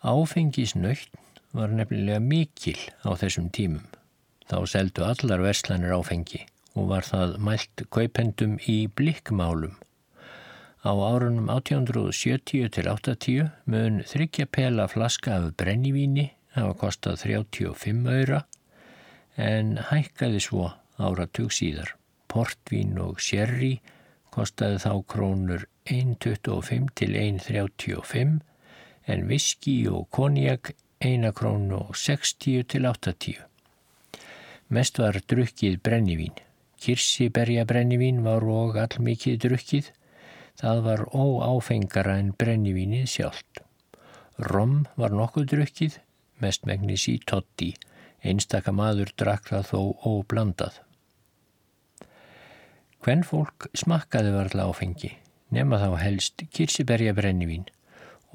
Áfengisnöytt 0.03 1.15
var 1.53 1.73
nefnilega 1.75 2.21
mikil 2.25 2.79
á 3.07 3.15
þessum 3.21 3.51
tímum. 3.55 3.87
Þá 4.51 4.67
seldu 4.67 5.05
allar 5.07 5.45
verslanir 5.45 5.95
áfengi 5.95 6.43
og 6.75 6.91
var 6.91 7.07
það 7.07 7.37
mælt 7.45 7.85
kaupendum 7.95 8.59
í 8.67 8.89
blikkmálum. 8.89 9.77
Á 10.81 10.93
árunum 10.97 11.51
1870 11.53 12.71
til 12.73 12.87
80 12.89 13.51
mun 13.69 14.01
þryggja 14.09 14.47
pela 14.49 14.87
flaska 14.89 15.35
af 15.37 15.51
brennivíni 15.61 16.31
hafa 16.57 16.73
kostað 16.81 17.21
35 17.27 18.09
öyra 18.09 18.41
en 19.37 19.77
hækkaði 19.91 20.41
svo 20.41 20.71
áratug 20.97 21.53
síðar. 21.53 21.93
Portvín 22.31 22.97
og 23.03 23.21
sherry 23.21 23.81
kostaði 24.33 24.81
þá 24.81 24.93
krónur 25.13 25.67
1,25 25.85 26.89
til 26.97 27.17
1,35 27.19 28.41
en 29.11 29.29
viski 29.29 29.77
og 29.91 30.09
konjak 30.15 30.73
1 31.01 31.29
krónu 31.37 31.77
og 31.91 31.97
60 31.97 32.65
til 32.73 32.87
80. 32.87 33.41
Mest 34.71 34.99
var 35.03 35.19
drukkið 35.29 35.81
brennivín. 35.85 36.37
Kirsiberja 36.81 37.65
brennivín 37.69 38.23
var 38.25 38.45
og 38.49 38.77
allmikið 38.81 39.41
drukkið. 39.45 39.89
Það 40.61 40.81
var 40.85 41.03
óáfengara 41.17 42.19
en 42.21 42.35
brennivínið 42.37 43.07
sjálft. 43.09 43.63
Rom 44.41 44.83
var 45.01 45.15
nokkuð 45.17 45.47
drukkið, 45.55 45.97
mest 46.45 46.67
megnis 46.69 47.07
í 47.09 47.17
totti. 47.25 47.71
Einstaka 48.21 48.73
maður 48.77 49.15
drakk 49.17 49.49
það 49.49 49.71
þó 49.71 49.81
óblandað. 50.11 50.81
Hvenn 53.01 53.25
fólk 53.25 53.71
smakkaði 53.73 54.35
varðla 54.35 54.69
áfengi, 54.69 55.15
nema 55.49 55.81
þá 55.81 55.95
helst 56.03 56.45
kirsiberja 56.53 57.17
brennivín 57.17 57.65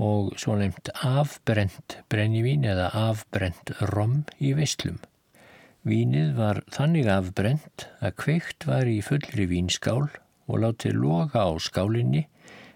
og 0.01 0.34
svo 0.41 0.58
nefnt 0.60 0.89
afbrent 1.05 2.00
brennivín 2.12 2.65
eða 2.67 2.89
afbrent 3.05 3.70
rom 3.94 4.24
í 4.41 4.55
veislum. 4.58 4.98
Vínið 5.86 6.34
var 6.39 6.63
þannig 6.74 7.08
afbrent 7.13 7.86
að 8.01 8.17
kveikt 8.24 8.65
var 8.65 8.89
í 8.89 8.98
fullri 9.05 9.46
vínskál 9.53 10.10
og 10.48 10.62
látið 10.64 10.98
loga 11.02 11.46
á 11.46 11.52
skálinni 11.62 12.25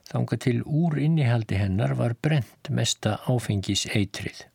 þanga 0.09 0.39
til 0.41 0.61
úr 0.65 0.97
innihaldi 0.97 1.59
hennar 1.59 1.93
var 1.99 2.15
brent 2.17 2.71
mesta 2.73 3.19
áfengis 3.29 3.85
eitrið. 3.93 4.45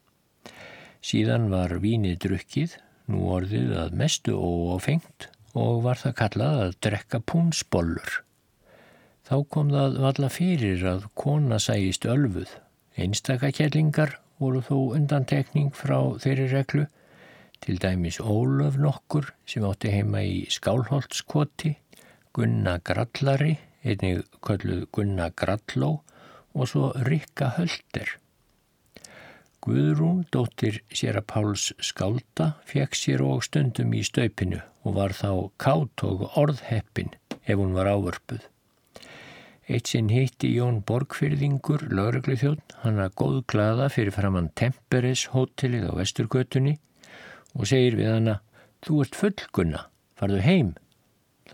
Síðan 1.04 1.50
var 1.52 1.76
vínið 1.84 2.18
drukkið, 2.24 2.74
nú 3.12 3.28
orðið 3.36 3.74
að 3.84 3.96
mestu 4.00 4.34
óáfengt 4.34 5.28
og 5.54 5.84
var 5.84 6.00
það 6.00 6.16
kallað 6.20 6.60
að 6.64 6.76
drekka 6.86 7.20
púnsbollur. 7.30 8.20
Þá 9.24 9.36
kom 9.52 9.70
það 9.72 9.98
valla 10.04 10.30
fyrir 10.32 10.82
að 10.88 11.06
kona 11.16 11.60
sæist 11.62 12.04
ölfuð. 12.08 12.50
Einstakakjellingar 13.00 14.18
voru 14.42 14.60
þó 14.64 14.76
undantekning 14.98 15.70
frá 15.76 15.96
þeirri 16.20 16.50
reglu, 16.50 16.84
til 17.64 17.78
dæmis 17.80 18.18
Ólöf 18.20 18.76
nokkur 18.76 19.30
sem 19.48 19.64
átti 19.64 19.92
heima 19.94 20.20
í 20.26 20.44
Skálholtskoti, 20.52 21.72
Gunna 22.34 22.80
Grallari, 22.82 23.52
einnig 23.86 24.24
kölluð 24.42 24.88
Gunna 24.90 25.28
Gralló 25.38 26.00
og 26.50 26.66
svo 26.66 26.88
Rikka 27.06 27.52
Hölder. 27.54 28.08
Guðrún, 29.62 30.24
dóttir 30.34 30.80
sér 30.90 31.20
að 31.20 31.28
Páls 31.30 31.68
skálda, 31.78 32.56
fekk 32.66 32.98
sér 32.98 33.22
og 33.22 33.46
stundum 33.46 33.94
í 33.94 34.02
staupinu 34.02 34.58
og 34.82 34.98
var 34.98 35.14
þá 35.14 35.30
kátt 35.62 36.04
og 36.10 36.26
orðheppin 36.34 37.14
ef 37.46 37.54
hún 37.54 37.78
var 37.78 37.92
ávörpuð. 37.94 38.42
Eitt 39.70 39.94
sinn 39.94 40.10
hitti 40.10 40.50
Jón 40.58 40.82
Borgfyrðingur, 40.82 41.86
lauruglu 41.86 42.34
þjótt, 42.34 42.74
hann 42.82 42.98
að 42.98 43.14
góð 43.14 43.42
glada 43.46 43.86
fyrir 43.94 44.12
framann 44.12 44.50
Temperes 44.58 45.28
hótelið 45.30 45.86
á 45.86 45.92
Vesturgötunni 46.02 46.80
og 47.54 47.70
segir 47.70 47.94
við 48.02 48.16
hana, 48.18 48.40
þú 48.82 49.04
ert 49.06 49.22
full 49.22 49.52
Gunna, 49.54 49.86
farðu 50.18 50.42
heim. 50.42 50.80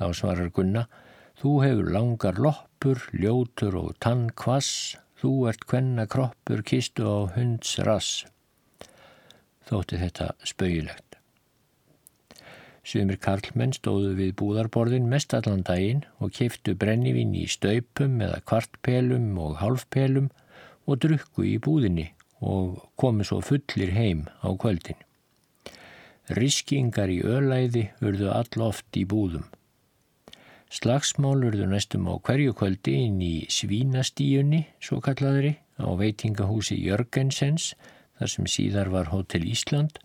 Þá 0.01 0.07
svarar 0.17 0.49
Gunna, 0.57 0.87
þú 1.37 1.51
hefur 1.61 1.89
langar 1.93 2.39
loppur, 2.41 3.03
ljótur 3.13 3.75
og 3.77 3.99
tannkvass, 4.01 4.97
þú 5.21 5.33
ert 5.51 5.67
hvenna 5.69 6.07
kroppur 6.09 6.63
kistu 6.65 7.05
á 7.05 7.29
hunds 7.35 7.75
rass. 7.85 8.23
Þótti 9.69 10.01
þetta 10.01 10.31
spauilegt. 10.49 11.19
Sumir 12.81 13.21
karlmenn 13.21 13.77
stóðu 13.77 14.15
við 14.17 14.33
búðarborðin 14.41 15.13
mest 15.13 15.37
allan 15.37 15.61
daginn 15.69 16.01
og 16.17 16.33
keiftu 16.39 16.73
brennivinn 16.81 17.37
í 17.37 17.45
staupum 17.45 18.17
eða 18.25 18.41
kvartpelum 18.49 19.37
og 19.37 19.61
halfpelum 19.61 20.33
og 20.89 21.05
drukku 21.05 21.45
í 21.45 21.59
búðinni 21.61 22.09
og 22.41 22.81
komu 22.97 23.29
svo 23.29 23.45
fullir 23.45 23.93
heim 23.93 24.25
á 24.41 24.49
kvöldin. 24.57 24.97
Riskingar 26.41 27.13
í 27.13 27.21
ölæði 27.21 27.91
urðu 28.01 28.33
alloft 28.33 28.97
í 28.97 29.05
búðum. 29.05 29.45
Slagsmál 30.70 31.40
urðu 31.48 31.66
næstum 31.66 32.04
á 32.06 32.14
hverju 32.22 32.52
kvöldi 32.54 32.92
inn 33.09 33.16
í 33.26 33.46
Svínastíunni, 33.50 34.61
svo 34.78 35.00
kallaðri, 35.02 35.56
á 35.83 35.90
veitingahúsi 35.98 36.76
Jörgensens, 36.78 37.72
þar 38.14 38.30
sem 38.30 38.46
síðar 38.46 38.92
var 38.92 39.11
Hotel 39.11 39.48
Ísland 39.50 39.98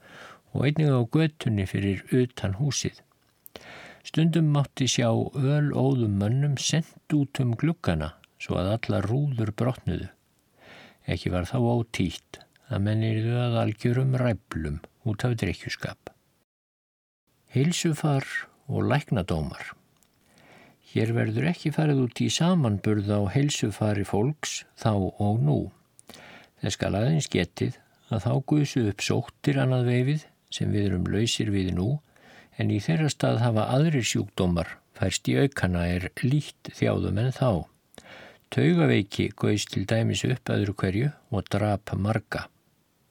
og 0.55 0.65
einnig 0.65 0.89
á 0.89 1.05
götunni 1.05 1.67
fyrir 1.69 2.01
utan 2.09 2.57
húsið. 2.57 2.97
Stundum 4.05 4.49
mátti 4.55 4.89
sjá 4.89 5.11
öl 5.13 5.69
óðum 5.69 6.17
mönnum 6.23 6.57
sendt 6.57 7.13
út 7.13 7.43
um 7.45 7.53
glukkana 7.53 8.15
svo 8.41 8.57
að 8.57 8.73
alla 8.73 9.05
rúður 9.05 9.53
brotnuðu. 9.53 10.09
Ekki 11.05 11.29
var 11.29 11.45
þá 11.45 11.57
ótítt 11.61 12.41
að 12.73 12.85
mennirðu 12.89 13.37
að 13.37 13.61
algjörum 13.67 14.17
ræplum 14.17 14.81
út 15.05 15.29
af 15.29 15.37
dreikjuskap. 15.37 16.09
Heilsufar 17.53 18.25
og 18.65 18.89
læknadómar 18.89 19.75
Hér 20.95 21.09
verður 21.11 21.49
ekki 21.49 21.73
farið 21.75 21.97
út 22.05 22.19
í 22.23 22.29
samanburð 22.31 23.09
á 23.11 23.19
heilsufari 23.33 24.05
fólks 24.07 24.61
þá 24.79 24.93
og 24.95 25.41
nú. 25.43 25.57
Þess 26.61 26.77
skal 26.77 26.93
aðeins 26.95 27.27
getið 27.33 27.75
að 28.15 28.21
þá 28.23 28.31
guðsu 28.51 28.83
upp 28.93 29.03
sóttir 29.03 29.59
annað 29.59 29.89
veifið 29.89 30.21
sem 30.55 30.71
við 30.71 30.85
erum 30.87 31.09
lausir 31.11 31.51
við 31.51 31.73
nú 31.75 31.89
en 32.55 32.71
í 32.71 32.77
þeirra 32.79 33.09
stað 33.11 33.41
hafa 33.43 33.65
aðri 33.75 34.05
sjúkdómar 34.07 34.71
færst 34.95 35.27
í 35.27 35.35
aukana 35.35 35.81
er 35.97 36.07
líkt 36.23 36.71
þjáðum 36.77 37.19
en 37.25 37.35
þá. 37.35 37.49
Taugaveiki 38.55 39.25
gauðst 39.35 39.73
til 39.73 39.83
dæmis 39.91 40.23
upp 40.29 40.53
öðru 40.55 40.77
hverju 40.79 41.09
og 41.35 41.49
drap 41.51 41.91
marga. 41.99 42.45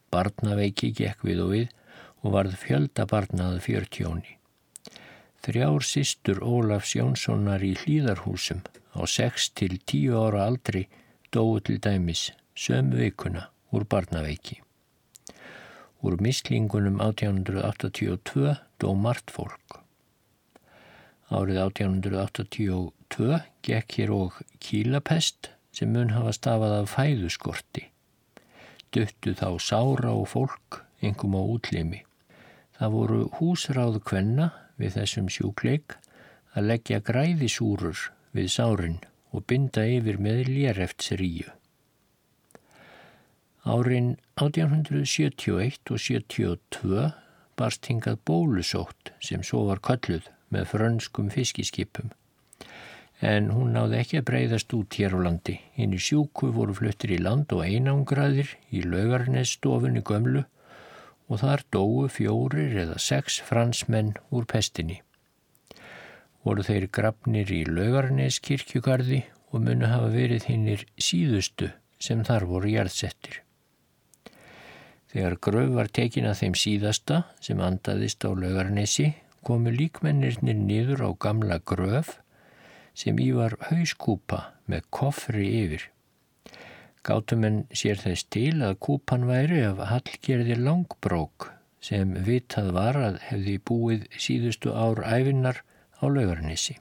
Barnaveiki 0.08 0.94
gekk 0.96 1.28
við 1.28 1.44
og 1.44 1.52
við 1.52 1.68
og 2.24 2.32
varð 2.38 2.56
fjölda 2.64 3.04
barnað 3.10 3.60
fjörtjóni. 3.66 4.33
Þrjár 5.44 5.84
sístur 5.84 6.38
Ólafs 6.40 6.94
Jónssonar 6.96 7.60
í 7.60 7.74
hlýðarhúsum 7.76 8.62
á 8.96 9.04
6 9.04 9.50
til 9.60 9.74
10 9.76 10.14
ára 10.16 10.46
aldri 10.48 10.86
dói 11.36 11.60
til 11.60 11.76
dæmis 11.84 12.30
sömu 12.56 12.96
vikuna 12.96 13.50
úr 13.68 13.84
barnaveiki. 13.84 14.62
Úr 16.00 16.16
mislingunum 16.24 16.96
1882 16.96 18.56
dó 18.80 18.88
margt 18.96 19.34
fólk. 19.36 19.82
Árið 21.28 21.60
1882 21.66 23.42
gekk 23.68 24.00
hér 24.00 24.16
og 24.16 24.40
kílapest 24.64 25.52
sem 25.76 25.92
mun 25.92 26.16
hafa 26.16 26.32
stafað 26.40 26.80
af 26.80 26.96
fæðuskorti. 26.96 27.90
Duttu 28.96 29.36
þá 29.36 29.60
sára 29.60 30.16
og 30.16 30.30
fólk, 30.32 30.84
engum 31.04 31.36
á 31.36 31.42
útlimi. 31.44 32.04
Það 32.80 32.94
voru 32.96 33.24
húsráðu 33.36 34.00
kvenna 34.00 34.52
við 34.80 34.96
þessum 34.98 35.28
sjúkleik 35.32 35.98
að 36.54 36.70
leggja 36.70 37.02
græðisúrur 37.04 38.08
við 38.34 38.48
sárin 38.54 39.00
og 39.34 39.44
binda 39.50 39.84
yfir 39.90 40.20
með 40.22 40.48
léreftsríu. 40.50 41.50
Árin 43.64 44.16
1871 44.36 45.90
og 45.90 46.00
72 46.00 47.06
barst 47.56 47.86
hingað 47.88 48.20
bólusótt 48.28 49.14
sem 49.24 49.42
svo 49.46 49.64
var 49.70 49.80
kalluð 49.80 50.28
með 50.52 50.68
frönskum 50.74 51.30
fiskiskipum. 51.32 52.12
En 53.24 53.48
hún 53.54 53.72
náði 53.72 54.00
ekki 54.02 54.20
að 54.20 54.26
breyðast 54.28 54.74
út 54.76 54.98
hér 54.98 55.14
á 55.16 55.18
landi. 55.26 55.54
Inn 55.80 55.94
í 55.96 56.00
sjúku 56.02 56.50
voru 56.52 56.74
fluttir 56.76 57.14
í 57.14 57.20
land 57.22 57.54
og 57.56 57.64
einangraðir 57.64 58.50
í 58.74 58.82
laugarnesstofunni 58.84 60.02
gömlu 60.04 60.44
og 61.28 61.40
þar 61.40 61.64
dóu 61.72 62.08
fjórir 62.12 62.74
eða 62.84 62.98
sex 63.00 63.40
fransmenn 63.44 64.14
úr 64.30 64.46
pestinni. 64.50 65.00
Voru 66.44 66.64
þeir 66.66 66.90
grafnir 66.92 67.48
í 67.52 67.62
laugarnes 67.64 68.40
kirkjugarði 68.44 69.22
og 69.54 69.64
munu 69.64 69.88
hafa 69.88 70.10
verið 70.12 70.50
hinnir 70.50 70.84
síðustu 71.00 71.70
sem 72.02 72.24
þar 72.26 72.44
voru 72.50 72.74
jærðsettir. 72.74 73.40
Þegar 75.14 75.38
gröf 75.46 75.70
var 75.76 75.88
tekin 75.94 76.26
að 76.26 76.40
þeim 76.42 76.58
síðasta 76.58 77.22
sem 77.40 77.60
andaðist 77.62 78.26
á 78.26 78.34
laugarnesi 78.34 79.12
komu 79.46 79.70
líkmennirnir 79.70 80.58
niður 80.58 81.06
á 81.06 81.10
gamla 81.14 81.60
gröf 81.62 82.18
sem 82.98 83.18
í 83.22 83.30
var 83.36 83.56
hauskúpa 83.70 84.40
með 84.70 84.88
koffri 84.90 85.46
yfir. 85.62 85.93
Gátumenn 87.04 87.66
sér 87.76 87.98
þess 88.00 88.24
til 88.32 88.62
að 88.64 88.78
kúpan 88.86 89.26
væri 89.28 89.60
af 89.66 89.82
hallgerði 89.90 90.56
langbrók 90.56 91.50
sem 91.84 92.14
vitað 92.24 92.70
var 92.76 92.96
að 92.96 93.18
hefði 93.28 93.58
búið 93.68 94.06
síðustu 94.16 94.72
ár 94.72 95.02
æfinnar 95.04 95.60
á 96.00 96.04
laugarnesi. 96.08 96.78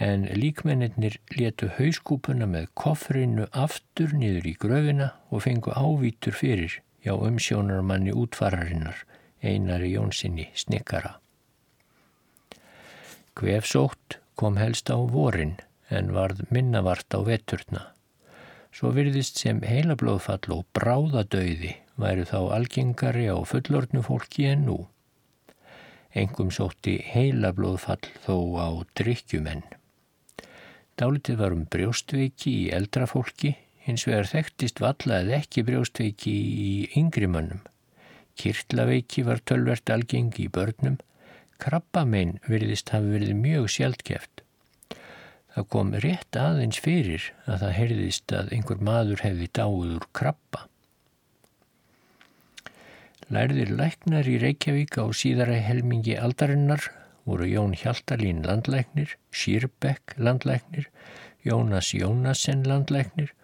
En 0.00 0.24
líkmennir 0.34 1.20
letu 1.36 1.68
hauskúpuna 1.76 2.48
með 2.50 2.70
koffrinu 2.82 3.46
aftur 3.52 4.14
niður 4.16 4.48
í 4.50 4.54
gröfina 4.58 5.10
og 5.30 5.44
fengu 5.46 5.76
ávítur 5.76 6.34
fyrir 6.34 6.80
hjá 7.04 7.14
umsjónarmanni 7.14 8.16
útfararinnar 8.16 9.04
einari 9.42 9.92
Jónssoni 9.94 10.48
snikkara. 10.54 11.18
Kvefsótt 13.38 14.18
kom 14.34 14.58
helst 14.58 14.90
á 14.90 14.98
vorin 14.98 15.56
en 15.88 16.10
varð 16.16 16.42
minnavart 16.50 17.14
á 17.14 17.20
veturna. 17.24 17.86
Svo 18.70 18.92
virðist 18.94 19.40
sem 19.40 19.60
heilablóðfall 19.66 20.54
og 20.54 20.66
bráðadauði 20.76 21.74
væri 22.00 22.24
þá 22.28 22.38
algengari 22.56 23.26
á 23.26 23.36
fullornu 23.42 24.02
fólki 24.06 24.46
en 24.50 24.64
nú. 24.68 24.78
Engum 26.14 26.50
sótti 26.54 26.96
heilablóðfall 27.06 28.06
þó 28.24 28.36
á 28.62 28.68
drikkjumenn. 28.98 29.66
Dálitið 31.00 31.42
var 31.42 31.56
um 31.56 31.66
brjóstveiki 31.70 32.54
í 32.64 32.70
eldra 32.76 33.06
fólki 33.10 33.54
hins 33.86 34.06
vegar 34.08 34.28
þekktist 34.28 34.82
valla 34.82 35.20
eða 35.24 35.38
ekki 35.40 35.64
brjóstveiki 35.66 36.32
í 36.64 36.72
yngri 37.00 37.28
mönnum. 37.30 37.62
Kirtlaveiki 38.40 39.24
var 39.26 39.42
tölvert 39.44 39.90
algeng 39.92 40.36
í 40.40 40.46
börnum, 40.52 40.98
krabbamein 41.60 42.38
veriðist 42.46 42.92
hafi 42.94 43.16
verið 43.16 43.34
mjög 43.36 43.68
sjaldkjæft. 43.74 44.44
Það 45.54 45.66
kom 45.74 45.88
rétt 46.04 46.36
aðeins 46.38 46.78
fyrir 46.82 47.24
að 47.50 47.62
það 47.64 47.72
heyrðist 47.76 48.34
að 48.38 48.52
einhver 48.54 48.82
maður 48.86 49.22
hefði 49.24 49.48
dáið 49.58 49.94
úr 49.96 50.06
krabba. 50.14 50.60
Lærðir 53.30 53.72
læknar 53.78 54.30
í 54.30 54.36
Reykjavík 54.42 54.98
á 54.98 55.04
síðara 55.14 55.58
helmingi 55.62 56.16
aldarinnar 56.18 56.86
voru 57.26 57.46
Jón 57.50 57.74
Hjaltalín 57.78 58.44
landlæknir, 58.46 59.16
Sýrbekk 59.30 60.16
landlæknir, 60.18 60.88
Jónas 61.46 61.92
Jónasen 61.94 62.64
landlæknir 62.66 63.34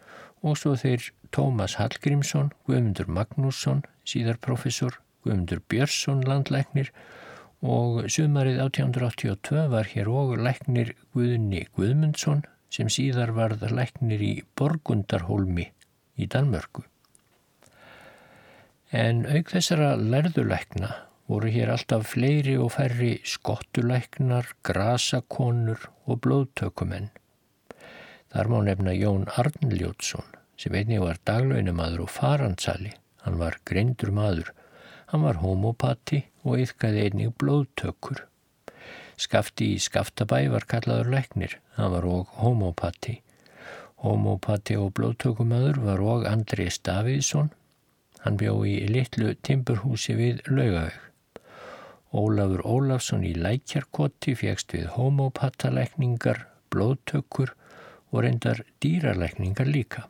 og 0.43 0.59
svo 0.59 0.75
þeir 0.79 1.11
Tómas 1.35 1.77
Hallgrímsson, 1.81 2.53
Guðmundur 2.67 3.11
Magnússon, 3.11 3.83
síðar 4.07 4.39
professor, 4.43 4.99
Guðmundur 5.27 5.63
Björnsson 5.71 6.23
landlæknir 6.27 6.93
og 6.95 7.26
sumarið 7.63 8.61
1882 8.61 9.69
var 9.73 9.89
hér 9.89 10.11
og 10.13 10.37
læknir 10.39 10.93
Guðni 11.15 11.67
Guðmundsson 11.77 12.45
sem 12.71 12.91
síðar 12.93 13.33
varð 13.33 13.65
læknir 13.71 14.21
í 14.21 14.35
Borgundarholmi 14.59 15.71
í 16.17 16.27
Danmörku. 16.27 16.85
En 18.93 19.25
auk 19.27 19.51
þessara 19.51 19.97
lærðulækna 19.97 20.93
voru 21.27 21.51
hér 21.51 21.73
alltaf 21.75 22.13
fleiri 22.13 22.55
og 22.61 22.71
færri 22.77 23.17
skottulæknar, 23.27 24.53
grasakonur 24.63 25.89
og 26.07 26.21
blóðtökumenn. 26.23 27.11
Þar 28.31 28.53
má 28.53 28.59
nefna 28.63 28.95
Jón 28.95 29.27
Arnljótsson 29.41 30.37
sem 30.57 30.75
einnig 30.77 31.03
var 31.03 31.19
daglaunumadur 31.27 32.05
og 32.07 32.13
farandsali. 32.13 32.93
Hann 33.25 33.41
var 33.41 33.59
greindur 33.67 34.13
maður. 34.15 34.53
Hann 35.11 35.25
var 35.27 35.41
homopati 35.43 36.23
og 36.47 36.63
yfkaði 36.63 37.05
einnig 37.09 37.35
blóðtökur. 37.43 38.23
Skafti 39.19 39.73
í 39.75 39.83
Skaftabæ 39.83 40.43
var 40.53 40.67
kallaður 40.71 41.11
læknir. 41.15 41.59
Hann 41.77 41.93
var 41.95 42.07
og 42.07 42.33
homopati. 42.41 43.19
Homopati 44.05 44.77
og 44.79 44.93
blóðtökumadur 44.99 45.81
var 45.83 46.03
og 46.05 46.27
Andri 46.31 46.69
Staviðsson. 46.71 47.51
Hann 48.23 48.39
bjó 48.41 48.61
í 48.69 48.79
litlu 48.91 49.35
timburhúsi 49.47 50.17
við 50.19 50.43
laugaveg. 50.51 51.01
Ólafur 52.17 52.63
Ólafsson 52.65 53.25
í 53.27 53.35
lækjarkoti 53.37 54.37
fegst 54.39 54.73
við 54.77 54.87
homopatalækningar, 54.95 56.47
blóðtökur 56.73 57.53
og 58.13 58.23
reyndar 58.25 58.63
dýralækningar 58.81 59.69
líka. 59.69 60.07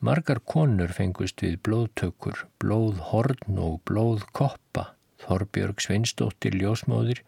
Margar 0.00 0.38
konur 0.48 0.94
fengust 0.96 1.42
við 1.44 1.58
blóðtökur, 1.66 2.46
blóðhorn 2.62 3.58
og 3.60 3.82
blóðkoppa, 3.84 4.94
Þorbjörg 5.20 5.82
Sveinsdóttir 5.84 6.56
ljósmóðir 6.56 7.20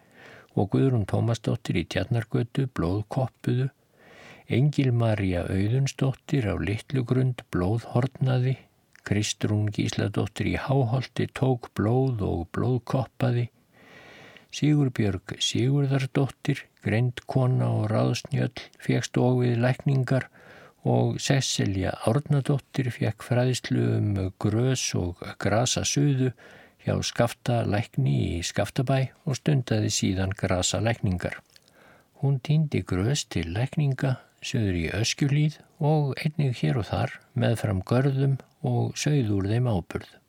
og 0.56 0.70
Guðrún 0.72 1.04
Tómasdóttir 1.04 1.82
í 1.82 1.84
Tjarnargötu 1.92 2.64
blóðkoppuðu, 2.72 3.68
Engil 4.48 4.88
Marja 4.96 5.44
Auðunsdóttir 5.52 6.48
á 6.48 6.56
Littlugrund 6.56 7.44
blóðhornaði, 7.52 8.56
Kristrún 9.04 9.68
Gísladóttir 9.68 10.54
í 10.54 10.56
Háholti 10.56 11.28
tók 11.28 11.68
blóð 11.76 12.24
og 12.24 12.46
blóðkoppaði, 12.56 13.50
Sigurbjörg 14.48 15.36
Sigurðardóttir, 15.44 16.64
greindkona 16.80 17.68
og 17.68 17.90
ráðsnjöll, 17.92 18.64
fegst 18.80 19.20
og 19.20 19.42
við 19.44 19.60
lækningar 19.60 20.32
og 20.84 21.20
Cecilia 21.22 21.92
Árnadóttir 22.08 22.90
fekk 22.90 23.22
fræðislu 23.22 23.84
um 23.98 24.10
grös 24.42 24.88
og 24.98 25.22
grasa 25.38 25.84
suðu 25.86 26.32
hjá 26.82 26.96
skafta 27.06 27.62
lækni 27.66 28.14
í 28.38 28.40
skaftabæ 28.46 28.98
og 29.24 29.38
stundaði 29.38 29.92
síðan 29.94 30.34
grasa 30.34 30.80
lækningar. 30.82 31.38
Hún 32.22 32.40
týndi 32.42 32.82
grös 32.82 33.26
til 33.30 33.52
lækninga 33.54 34.16
söður 34.42 34.80
í 34.80 34.88
öskjulíð 34.98 35.60
og 35.78 36.16
einnig 36.18 36.58
hér 36.62 36.82
og 36.82 36.90
þar 36.90 37.14
meðfram 37.38 37.84
görðum 37.86 38.40
og 38.66 38.98
sögður 38.98 39.48
þeim 39.50 39.70
áburð. 39.70 40.21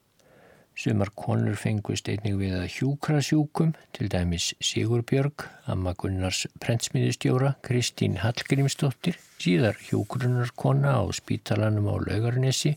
Sumar 0.74 1.12
konur 1.14 1.54
fengust 1.60 2.08
einnig 2.10 2.34
við 2.40 2.56
að 2.58 2.72
hjúkra 2.74 3.20
sjúkum, 3.22 3.76
til 3.94 4.08
dæmis 4.10 4.50
Sigurbjörg, 4.58 5.46
Amma 5.70 5.94
Gunnars 5.94 6.48
prentsmiðustjóra, 6.64 7.54
Kristín 7.62 8.18
Hallgrímsdóttir, 8.24 9.20
síðar 9.38 9.78
hjúgrunarkona 9.86 10.96
á 10.98 11.04
spítalanum 11.14 11.92
á 11.94 11.96
Laugarnesi 12.02 12.74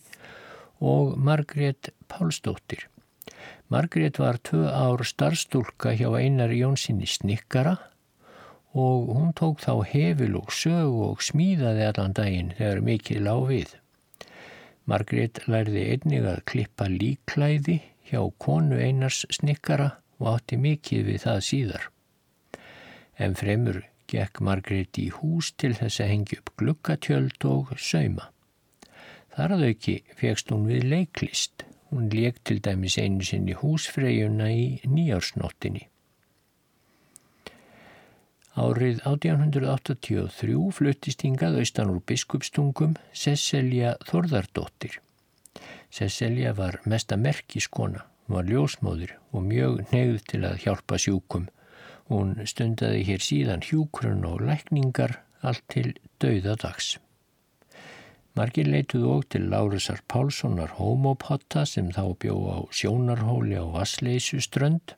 og 0.85 1.17
Margrét 1.17 1.95
Pálsdóttir. 2.13 2.85
Margrét 3.73 4.21
var 4.21 4.37
tvö 4.45 4.69
ár 4.69 5.01
starfstúlka 5.03 5.97
hjá 5.97 6.13
einar 6.21 6.53
Jónssoni 6.53 7.09
Snikkara 7.09 7.79
og 8.77 9.09
hún 9.17 9.33
tók 9.33 9.65
þá 9.65 9.81
hefil 9.89 10.37
og 10.37 10.53
sög 10.53 11.01
og 11.09 11.25
smíðaði 11.25 11.89
allan 11.89 12.13
daginn 12.13 12.53
þegar 12.61 12.85
mikið 12.85 13.25
lág 13.25 13.43
við. 13.49 13.75
Margrét 14.87 15.41
lærði 15.51 15.83
einnig 15.93 16.27
að 16.31 16.45
klippa 16.47 16.87
líklæði 16.91 17.81
hjá 18.07 18.21
konu 18.39 18.79
einars 18.79 19.25
snikkara 19.35 19.89
og 20.21 20.29
átti 20.37 20.59
mikið 20.63 21.09
við 21.09 21.21
það 21.25 21.41
síðar. 21.49 21.89
En 23.19 23.35
fremur 23.35 23.81
gekk 24.07 24.41
Margrét 24.47 25.01
í 25.03 25.09
hús 25.17 25.51
til 25.59 25.73
þess 25.75 26.03
að 26.05 26.13
hengja 26.13 26.39
upp 26.41 26.53
glukkatjöld 26.63 27.49
og 27.51 27.75
sauma. 27.83 28.31
Þar 29.35 29.57
að 29.57 29.67
auki 29.71 29.97
fegst 30.21 30.55
hún 30.55 30.69
við 30.71 30.87
leiklist. 30.93 31.67
Hún 31.91 32.09
leik 32.11 32.39
til 32.47 32.61
dæmis 32.63 32.97
einu 32.99 33.27
sinni 33.27 33.55
húsfreyjuna 33.59 34.49
í 34.55 34.67
nýjársnóttinni. 34.87 35.87
Árið 38.57 39.03
1883 39.05 40.71
fluttist 40.73 41.21
hingað 41.27 41.59
austan 41.61 41.91
úr 41.93 41.99
biskupstungum 42.09 42.95
Cecilia 43.13 43.91
Þorðardóttir. 44.09 44.95
Cecilia 45.93 46.55
var 46.57 46.79
mesta 46.89 47.19
merkiskona, 47.21 48.07
var 48.33 48.49
ljósmóður 48.49 49.13
og 49.37 49.45
mjög 49.51 49.85
neyð 49.93 50.25
til 50.33 50.43
að 50.49 50.65
hjálpa 50.65 50.97
sjúkum. 51.05 51.51
Hún 52.09 52.33
stundaði 52.49 53.05
hér 53.11 53.29
síðan 53.29 53.67
hjúkrun 53.67 54.25
og 54.25 54.41
lækningar 54.49 55.19
allt 55.45 55.67
til 55.69 55.93
dauðadags. 56.25 56.95
Margir 58.41 58.73
leituð 58.73 59.05
og 59.19 59.29
til 59.33 59.51
Lárusar 59.53 60.01
Pálssonar 60.09 60.79
homopotta 60.81 61.69
sem 61.69 61.93
þá 61.93 62.07
bjó 62.25 62.41
á 62.57 62.59
sjónarhóli 62.73 63.61
á 63.61 63.69
Vassleisu 63.69 64.41
strönd 64.41 64.97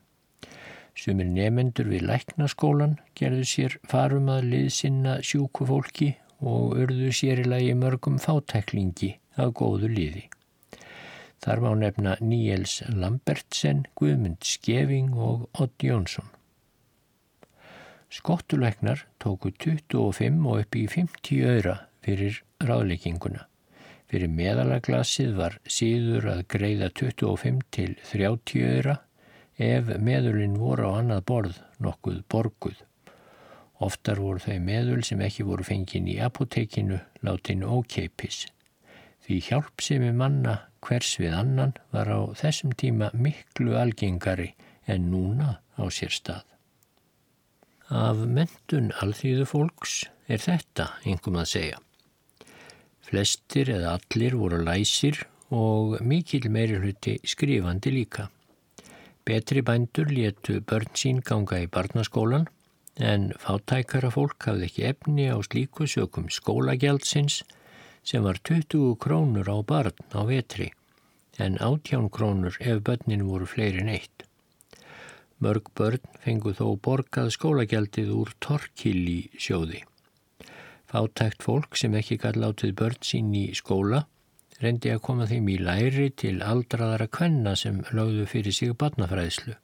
Sumir 0.99 1.29
nefendur 1.31 1.87
við 1.93 2.09
læknaskólan 2.09 2.97
gerðu 3.19 3.45
sér 3.47 3.77
farum 3.87 4.33
að 4.35 4.49
liðsinna 4.53 5.19
sjúku 5.23 5.69
fólki 5.69 6.09
og 6.43 6.75
urðu 6.83 7.13
sér 7.15 7.45
í 7.45 7.47
lagi 7.47 7.77
mörgum 7.79 8.17
fátæklingi 8.23 9.13
af 9.39 9.53
góðu 9.61 9.93
liði. 9.93 10.25
Þar 11.39 11.63
má 11.63 11.71
nefna 11.79 12.17
Níels 12.19 12.81
Lambertsen, 12.91 13.85
Guðmund 13.95 14.43
Skeving 14.43 15.15
og 15.15 15.47
Odd 15.55 15.87
Jónsson. 15.87 16.27
Skottuleiknar 18.11 19.05
tóku 19.23 19.53
25 19.55 20.43
og 20.51 20.65
upp 20.65 20.79
í 20.81 20.87
50 20.91 21.45
öyra 21.47 21.77
fyrir 22.03 22.43
ráðleikinguna. 22.59 23.47
Fyrir 24.11 24.33
meðalaglassið 24.35 25.35
var 25.39 25.61
síður 25.69 26.33
að 26.33 26.47
greiða 26.51 26.89
25 26.91 27.67
til 27.71 27.93
30 28.11 28.67
öyra 28.67 29.03
ef 29.59 29.90
meðulinn 29.99 30.59
voru 30.59 30.87
á 30.87 31.03
annað 31.03 31.25
borð 31.27 31.57
nokkuð 31.83 32.23
borguð. 32.31 32.79
Oftar 33.83 34.18
voru 34.23 34.42
þau 34.42 34.59
meðul 34.62 35.03
sem 35.07 35.21
ekki 35.23 35.47
voru 35.47 35.66
fengin 35.66 36.09
í 36.11 36.18
apotekinu 36.23 36.99
látin 37.27 37.62
ókeipis. 37.66 38.47
Því 39.27 39.38
hjálpsemi 39.49 40.12
manna 40.14 40.55
hvers 40.83 41.16
við 41.21 41.35
annan 41.37 41.75
var 41.92 42.11
á 42.11 42.21
þessum 42.38 42.73
tíma 42.79 43.11
miklu 43.14 43.77
algengari 43.79 44.55
en 44.87 45.11
núna 45.12 45.59
á 45.79 45.85
sér 45.90 46.14
stað. 46.14 46.47
Af 47.88 48.25
mentun 48.25 48.90
alþýðu 49.03 49.47
fólks 49.49 50.01
er 50.29 50.42
þetta 50.42 50.90
einhverjum 51.05 51.42
að 51.42 51.53
segja. 51.53 51.79
Flestir 53.09 53.71
eða 53.73 53.94
allir 53.97 54.37
voru 54.37 54.59
læsir 54.61 55.23
og 55.55 55.97
mikil 56.05 56.51
meiri 56.53 56.77
hluti 56.83 57.16
skrifandi 57.25 57.94
líka. 57.94 58.29
Betri 59.29 59.61
bændur 59.61 60.09
létu 60.09 60.55
börn 60.64 60.95
sín 60.97 61.19
ganga 61.21 61.59
í 61.61 61.67
barnaskólan 61.69 62.47
en 63.09 63.27
fátækara 63.43 64.09
fólk 64.14 64.47
hafði 64.49 64.69
ekki 64.71 64.87
efni 64.88 65.27
á 65.29 65.37
slíku 65.45 65.85
sökum 65.85 66.31
skólagjaldsins 66.33 67.43
sem 68.09 68.25
var 68.25 68.41
20 68.51 68.95
krónur 69.05 69.51
á 69.53 69.61
barn 69.61 70.17
á 70.17 70.25
vetri 70.31 70.71
en 71.37 71.61
18 71.61 72.09
krónur 72.09 72.57
ef 72.57 72.81
börnin 72.88 73.27
voru 73.29 73.45
fleiri 73.45 73.85
neitt. 73.85 74.25
Mörg 75.45 75.69
börn 75.77 76.09
fengu 76.25 76.57
þó 76.57 76.79
borgað 76.88 77.29
skólagjaldið 77.37 78.14
úr 78.17 78.33
torkili 78.41 79.21
sjóði. 79.37 79.85
Fátækt 80.88 81.45
fólk 81.45 81.77
sem 81.77 81.93
ekki 82.01 82.17
gæti 82.17 82.41
látið 82.41 82.79
börn 82.81 83.05
sín 83.05 83.35
í 83.37 83.51
skóla 83.53 84.07
reyndi 84.62 84.90
að 84.92 85.03
koma 85.07 85.27
þeim 85.31 85.49
í 85.53 85.57
læri 85.62 86.09
til 86.11 86.38
aldraðara 86.42 87.07
kvenna 87.11 87.55
sem 87.57 87.83
lögðu 87.94 88.27
fyrir 88.31 88.55
sig 88.55 88.75
barnafræðslu. 88.79 89.55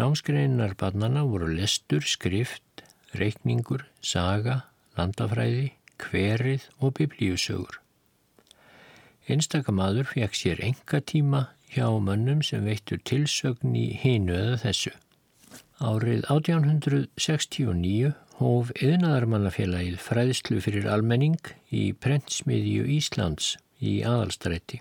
Námskreinar 0.00 0.74
barnana 0.80 1.22
voru 1.28 1.50
lestur, 1.52 2.02
skrift, 2.02 2.82
reikningur, 3.16 3.84
saga, 4.00 4.62
landafræði, 4.96 5.72
hverið 6.02 6.68
og 6.80 6.96
biblíusögur. 6.98 7.78
Einstakamadur 9.30 10.08
fekk 10.10 10.34
sér 10.34 10.62
enga 10.66 11.00
tíma 11.00 11.42
hjá 11.72 11.86
mönnum 12.02 12.42
sem 12.44 12.64
veittur 12.66 13.00
tilsögn 13.06 13.76
í 13.78 13.86
hinu 14.02 14.34
eða 14.34 14.58
þessu. 14.64 14.92
Árið 15.82 16.26
1869 16.30 18.12
hóf 18.38 18.70
yðnaðarmannafélagið 18.78 19.98
fræðslu 20.00 20.62
fyrir 20.64 20.88
almenning 20.90 21.52
í 21.70 21.90
prentsmiðju 21.92 22.88
Íslands 22.96 23.56
í 23.82 24.00
aðalstrætti. 24.06 24.80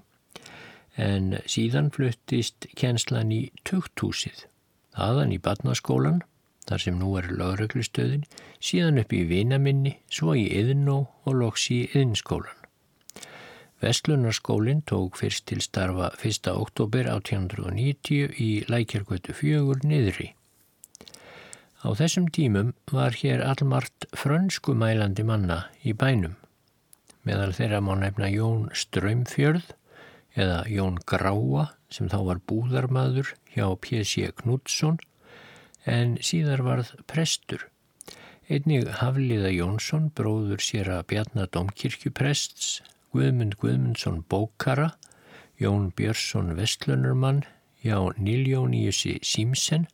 en 0.98 1.38
síðan 1.48 1.90
fluttist 1.94 2.68
kjenslan 2.76 3.32
í 3.32 3.42
tukthúsið, 3.68 4.46
aðan 4.94 5.32
í 5.36 5.40
badnaskólan, 5.40 6.22
þar 6.68 6.84
sem 6.84 6.98
nú 7.00 7.14
er 7.20 7.30
lögreglustöðin, 7.32 8.26
síðan 8.60 9.02
upp 9.02 9.14
í 9.16 9.24
Vinaminni, 9.30 9.98
svo 10.12 10.36
í 10.38 10.48
Yðnó 10.62 10.98
og 11.26 11.38
loks 11.40 11.70
í 11.74 11.86
Yðnskólan. 11.96 12.58
Vestlunarskólinn 13.82 14.84
tók 14.86 15.18
fyrst 15.18 15.48
til 15.50 15.62
starfa 15.66 16.12
1. 16.22 16.52
oktober 16.54 17.08
1890 17.10 18.36
í 18.38 18.52
Lækjargötu 18.70 19.34
fjögur 19.34 19.82
niðri. 19.82 20.36
Á 21.82 21.90
þessum 21.98 22.28
tímum 22.30 22.76
var 22.94 23.16
hér 23.18 23.42
allmart 23.42 24.06
frönskumælandi 24.14 25.24
manna 25.26 25.64
í 25.82 25.96
bænum. 25.98 26.36
Meðal 27.26 27.56
þeirra 27.58 27.80
má 27.82 27.96
nefna 27.98 28.28
Jón 28.30 28.68
Strömfjörð 28.78 29.72
eða 30.38 30.60
Jón 30.70 31.00
Gráa 31.10 31.72
sem 31.90 32.10
þá 32.12 32.20
var 32.28 32.42
búðarmadur 32.46 33.32
hjá 33.56 33.66
P.C. 33.82 34.30
Knútsson 34.42 35.00
en 35.90 36.20
síðar 36.22 36.62
varð 36.68 36.92
prestur. 37.10 37.66
Einnig 38.46 38.86
Hafliða 39.00 39.50
Jónsson, 39.50 40.12
bróður 40.14 40.62
sér 40.62 40.90
að 40.92 41.06
Bjarnar 41.10 41.50
Domkirkjuprests, 41.56 42.82
Guðmund 43.16 43.58
Guðmundsson 43.58 44.22
Bókara, 44.30 44.92
Jón 45.58 45.90
Björnsson 45.98 46.54
Vestlunarmann, 46.58 47.42
já 47.82 47.98
Niljóníusi 48.22 49.18
Símsen 49.26 49.88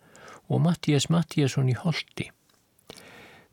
og 0.47 0.63
Mattías 0.63 1.09
Mattíasson 1.13 1.69
í 1.71 1.77
Holti. 1.77 2.29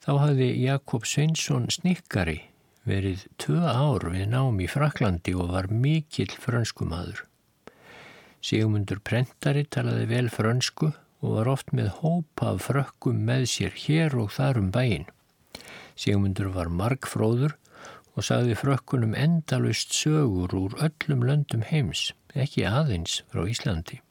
Þá 0.04 0.10
hafði 0.20 0.50
Jakob 0.60 1.06
Sveinsson 1.08 1.70
snikkari 1.72 2.42
verið 2.84 3.24
tvö 3.40 3.62
ár 3.64 4.04
við 4.12 4.26
nám 4.34 4.60
í 4.60 4.68
Fraklandi 4.68 5.32
og 5.32 5.54
var 5.54 5.70
mikill 5.72 6.32
frönskumadur. 6.32 7.24
Sigmundur 8.44 9.00
Prentari 9.00 9.64
talaði 9.64 10.10
vel 10.10 10.28
frönsku 10.28 10.90
og 11.24 11.36
var 11.38 11.48
oft 11.54 11.72
með 11.72 11.90
hópa 12.02 12.52
af 12.52 12.66
frökkum 12.68 13.24
með 13.24 13.48
sér 13.54 13.76
hér 13.86 14.16
og 14.20 14.34
þar 14.36 14.60
um 14.60 14.70
bæin. 14.74 15.06
Sigmundur 15.96 16.52
var 16.52 16.68
margfróður 16.68 17.56
og 18.14 18.26
sagði 18.28 18.58
frökkunum 18.60 19.16
endalust 19.16 19.96
sögur 19.96 20.52
úr 20.58 20.76
öllum 20.84 21.24
löndum 21.24 21.64
heims, 21.64 22.10
ekki 22.36 22.68
aðeins 22.68 23.22
frá 23.32 23.48
Íslandi. 23.48 24.03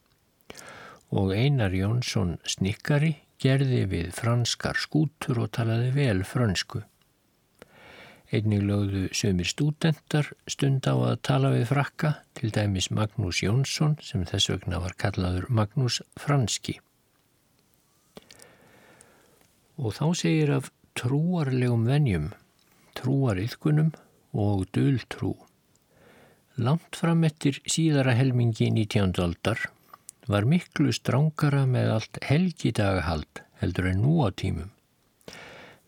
Og 1.14 1.30
Einar 1.30 1.70
Jónsson 1.70 2.40
snikkari 2.42 3.12
gerði 3.38 3.84
við 3.86 4.08
franskar 4.16 4.78
skútur 4.82 5.44
og 5.44 5.52
talaði 5.54 5.92
vel 5.94 6.24
frönsku. 6.26 6.80
Einnig 8.34 8.64
lögðu 8.66 9.04
sömur 9.14 9.46
stúdendar 9.46 10.32
stund 10.50 10.88
á 10.90 10.94
að 10.96 11.20
tala 11.28 11.52
við 11.54 11.68
frakka, 11.70 12.10
til 12.34 12.50
dæmis 12.50 12.88
Magnús 12.90 13.44
Jónsson 13.44 13.94
sem 14.02 14.24
þess 14.26 14.50
vegna 14.50 14.80
var 14.82 14.96
kallaður 14.98 15.46
Magnús 15.54 16.00
Franski. 16.18 16.80
Og 19.78 19.94
þá 19.94 20.06
segir 20.18 20.50
af 20.56 20.72
trúarlegum 20.98 21.86
venjum, 21.86 22.32
trúariðkunum 22.98 23.94
og 24.34 24.66
döltrú. 24.74 25.36
Langt 26.58 26.98
fram 26.98 27.22
eftir 27.26 27.62
síðara 27.70 28.18
helmingi 28.18 28.72
19. 28.74 29.14
aldar 29.22 29.68
var 30.30 30.46
miklu 30.48 30.92
strángara 30.94 31.64
með 31.68 31.90
allt 31.96 32.20
helgidagahald 32.24 33.42
heldur 33.60 33.90
en 33.90 34.00
nú 34.04 34.20
á 34.24 34.28
tímum. 34.32 34.70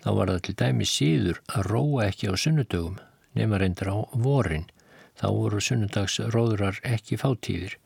Þá 0.04 0.10
var 0.18 0.30
það 0.30 0.42
til 0.46 0.56
dæmi 0.60 0.86
síður 0.86 1.40
að 1.50 1.68
róa 1.72 2.06
ekki 2.10 2.30
á 2.30 2.34
sunnudögum 2.38 2.98
nema 3.36 3.58
reyndir 3.60 3.90
á 3.90 3.96
vorin. 4.12 4.68
Þá 5.16 5.26
voru 5.32 5.60
sunnudagsróðurar 5.64 6.80
ekki 6.84 7.16
fátíðir 7.20 7.78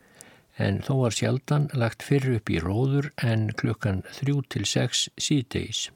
en 0.61 0.83
þó 0.85 0.93
var 1.05 1.15
sjaldan 1.17 1.69
lagt 1.79 2.03
fyrir 2.05 2.41
upp 2.41 2.51
í 2.53 2.59
róður 2.61 3.09
en 3.25 3.49
klukkan 3.57 4.03
3-6 4.19 5.07
síðdeis. 5.17 5.87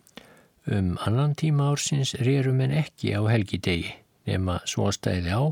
Um 0.65 0.95
annan 1.05 1.35
tíma 1.37 1.73
ársins 1.75 2.15
rerum 2.25 2.63
en 2.65 2.73
ekki 2.73 3.13
á 3.13 3.21
helgidegi 3.29 3.93
nema 4.25 4.61
svo 4.71 4.89
stæði 4.95 5.35
á 5.35 5.45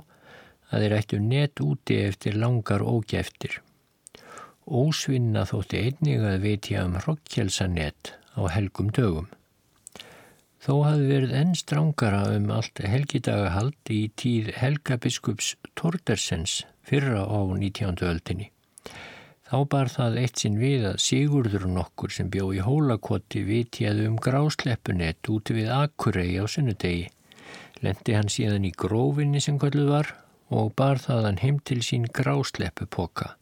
að 0.72 0.86
þeir 0.86 0.96
ættu 0.96 1.20
net 1.20 1.60
úti 1.60 1.98
eftir 2.06 2.38
langar 2.40 2.80
ógeftir. 2.80 3.58
Ósvinna 4.62 5.42
þótti 5.48 5.80
einnig 5.88 6.22
að 6.22 6.44
veitja 6.46 6.84
um 6.86 6.94
hrokkjelsanett 7.02 8.12
á 8.38 8.42
helgum 8.54 8.92
dögum. 8.94 9.26
Þó 10.62 10.74
hafði 10.86 11.06
verið 11.08 11.32
enn 11.40 11.56
strángara 11.58 12.20
um 12.36 12.50
allt 12.54 12.78
helgidagahald 12.86 13.90
í 13.90 14.04
tíð 14.14 14.52
helgabiskups 14.54 15.56
Tordersens 15.74 16.60
fyrra 16.86 17.24
á 17.26 17.38
19. 17.42 17.98
öldinni. 18.06 18.52
Þá 19.50 19.58
bar 19.74 19.90
það 19.90 20.20
eitt 20.22 20.38
sinn 20.38 20.62
við 20.62 20.86
að 20.92 21.02
Sigurður 21.02 21.66
nokkur 21.68 22.14
sem 22.14 22.30
bjó 22.30 22.52
í 22.54 22.62
hólakoti 22.62 23.42
vitjaði 23.44 24.06
um 24.08 24.14
grásleppunett 24.22 25.28
úti 25.28 25.58
við 25.58 25.74
Akurey 25.74 26.38
á 26.38 26.46
sunnudegi. 26.46 27.10
Lendi 27.82 28.14
hann 28.14 28.30
síðan 28.30 28.70
í 28.70 28.72
grófinni 28.72 29.42
sem 29.42 29.58
kvöldu 29.58 29.90
var 29.90 30.14
og 30.54 30.70
bar 30.78 31.02
það 31.02 31.26
hann 31.26 31.42
heim 31.42 31.58
til 31.66 31.82
sín 31.82 32.06
grásleppupoka. 32.06 33.34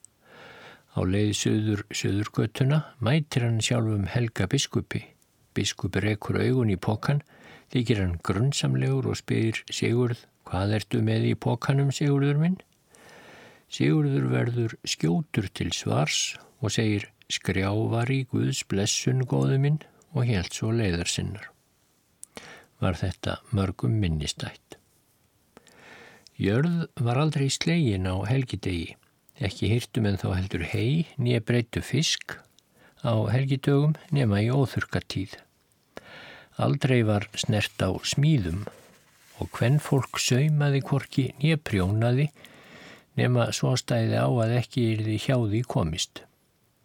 Á 1.01 1.09
leið 1.09 1.31
söður 1.33 1.87
söðurgötuna 1.97 2.83
mætir 3.01 3.47
hann 3.47 3.63
sjálfum 3.65 4.05
helgabiskupi 4.13 5.01
Biskupur 5.57 6.05
ekkur 6.07 6.39
augun 6.45 6.71
í 6.71 6.77
pokan, 6.77 7.23
þykir 7.73 8.03
hann 8.03 8.19
grunnsamlegur 8.27 9.09
og 9.11 9.17
spyr 9.19 9.63
Sigurð, 9.73 10.21
hvað 10.47 10.75
ertu 10.79 11.01
með 11.07 11.31
í 11.31 11.33
pokanum 11.47 11.91
Sigurður 11.95 12.39
minn? 12.43 12.59
Sigurður 13.71 14.29
verður 14.31 14.77
skjótur 14.85 15.49
til 15.55 15.71
svars 15.75 16.37
og 16.61 16.75
segir 16.75 17.09
skrjávar 17.31 18.11
í 18.13 18.25
Guðs 18.31 18.63
blessun 18.71 19.25
góðu 19.25 19.59
minn 19.63 19.81
og 20.13 20.27
helt 20.29 20.55
svo 20.55 20.71
leiðar 20.75 21.11
sinnar. 21.11 21.51
Var 22.83 22.99
þetta 22.99 23.39
mörgum 23.55 23.97
minnistætt. 24.03 24.77
Jörð 26.41 26.87
var 26.97 27.21
aldrei 27.21 27.51
slegin 27.53 28.09
á 28.09 28.17
helgidegi, 28.27 28.97
ekki 29.40 29.70
hirtum 29.72 30.09
en 30.11 30.18
þá 30.20 30.29
heldur 30.37 30.64
hei 30.72 31.07
nýja 31.16 31.40
breytu 31.44 31.83
fisk 31.85 32.37
á 33.00 33.16
helgidögum 33.33 33.96
nema 34.12 34.42
í 34.44 34.50
óþurkatíð. 34.53 35.38
Aldrei 36.61 37.00
var 37.09 37.29
snert 37.40 37.81
á 37.81 37.88
smíðum 38.05 38.66
og 39.40 39.48
hvenn 39.57 39.79
fólk 39.81 40.20
saumaði 40.20 40.83
korki 40.85 41.31
nýjaprjónaði 41.40 42.29
nema 43.16 43.48
svo 43.57 43.72
stæði 43.81 44.18
á 44.20 44.29
að 44.29 44.59
ekki 44.59 44.85
er 44.94 45.05
því 45.07 45.16
hjá 45.24 45.37
því 45.38 45.62
komist. 45.74 46.22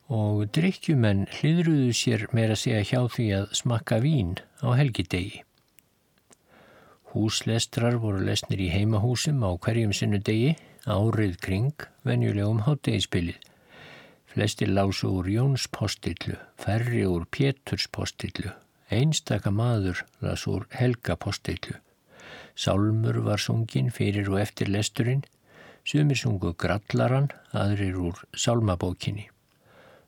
Og 0.05 0.45
drikkjumenn 0.55 1.25
hlýðruðu 1.33 1.91
sér 1.97 2.27
meira 2.37 2.55
segja 2.59 2.83
hjá 2.85 3.01
því 3.11 3.27
að 3.39 3.51
smakka 3.59 3.99
vín 4.03 4.35
á 4.61 4.69
helgidegi. 4.77 5.41
Húslestrar 7.15 7.97
voru 8.03 8.21
lesnir 8.27 8.61
í 8.61 8.69
heimahúsum 8.73 9.43
á 9.43 9.49
hverjum 9.55 9.93
sinnu 9.95 10.19
degi, 10.19 10.55
árið 10.85 11.37
kring, 11.41 11.85
venjulegum 12.05 12.61
háttegispilið. 12.65 13.41
Flestir 14.29 14.69
lásu 14.69 15.09
úr 15.09 15.29
Jóns 15.31 15.65
postillu, 15.71 16.37
færri 16.59 17.05
úr 17.07 17.25
Péturs 17.31 17.87
postillu, 17.87 18.51
einstaka 18.91 19.51
maður 19.51 20.03
las 20.21 20.45
úr 20.47 20.67
Helga 20.75 21.15
postillu. 21.15 21.77
Sálmur 22.55 23.21
var 23.25 23.41
sungin 23.41 23.89
fyrir 23.91 24.29
og 24.31 24.41
eftir 24.41 24.69
lesturinn, 24.71 25.23
sumir 25.85 26.19
sungu 26.19 26.53
Grallaran, 26.53 27.31
aðrir 27.53 27.97
úr 27.99 28.21
Sálmabókinni. 28.35 29.29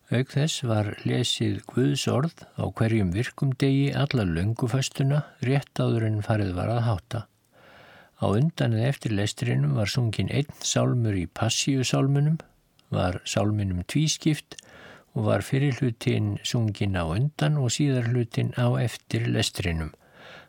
Auk 0.08 0.30
þess 0.32 0.64
var 0.64 0.94
lesið 1.04 1.64
Guðs 1.68 2.06
orð 2.08 2.46
á 2.56 2.64
hverjum 2.72 3.10
virkum 3.12 3.50
degi 3.60 3.90
alla 3.92 4.24
lönguföstuna 4.24 5.26
rétt 5.44 5.82
áður 5.84 6.06
en 6.08 6.22
farið 6.24 6.54
var 6.56 6.72
að 6.72 6.86
háta. 6.86 7.24
Á 8.18 8.26
undan 8.34 8.74
eða 8.74 8.92
eftir 8.94 9.14
lesturinnum 9.14 9.76
var 9.78 9.92
sungin 9.94 10.32
einn 10.34 10.50
sálmur 10.66 11.18
í 11.18 11.28
passíusálmunum 11.40 12.40
var 12.94 13.20
sálminum 13.26 13.84
tvískipt 13.86 14.58
og 15.14 15.28
var 15.28 15.46
fyrir 15.46 15.78
hlutin 15.78 16.36
sungin 16.46 16.98
á 16.98 17.06
undan 17.06 17.60
og 17.62 17.74
síðar 17.76 18.10
hlutin 18.12 18.54
á 18.58 18.68
eftir 18.82 19.28
lestrinum. 19.30 19.94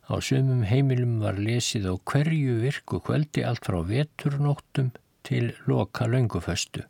Á 0.08 0.16
sömum 0.24 0.64
heimilum 0.64 1.18
var 1.20 1.36
lesið 1.36 1.90
á 1.92 1.94
hverju 2.00 2.58
virku 2.64 3.02
kvöldi 3.04 3.44
allt 3.44 3.68
frá 3.68 3.82
veturnóttum 3.84 4.92
til 5.28 5.52
loka 5.68 6.08
launguföstu. 6.08 6.84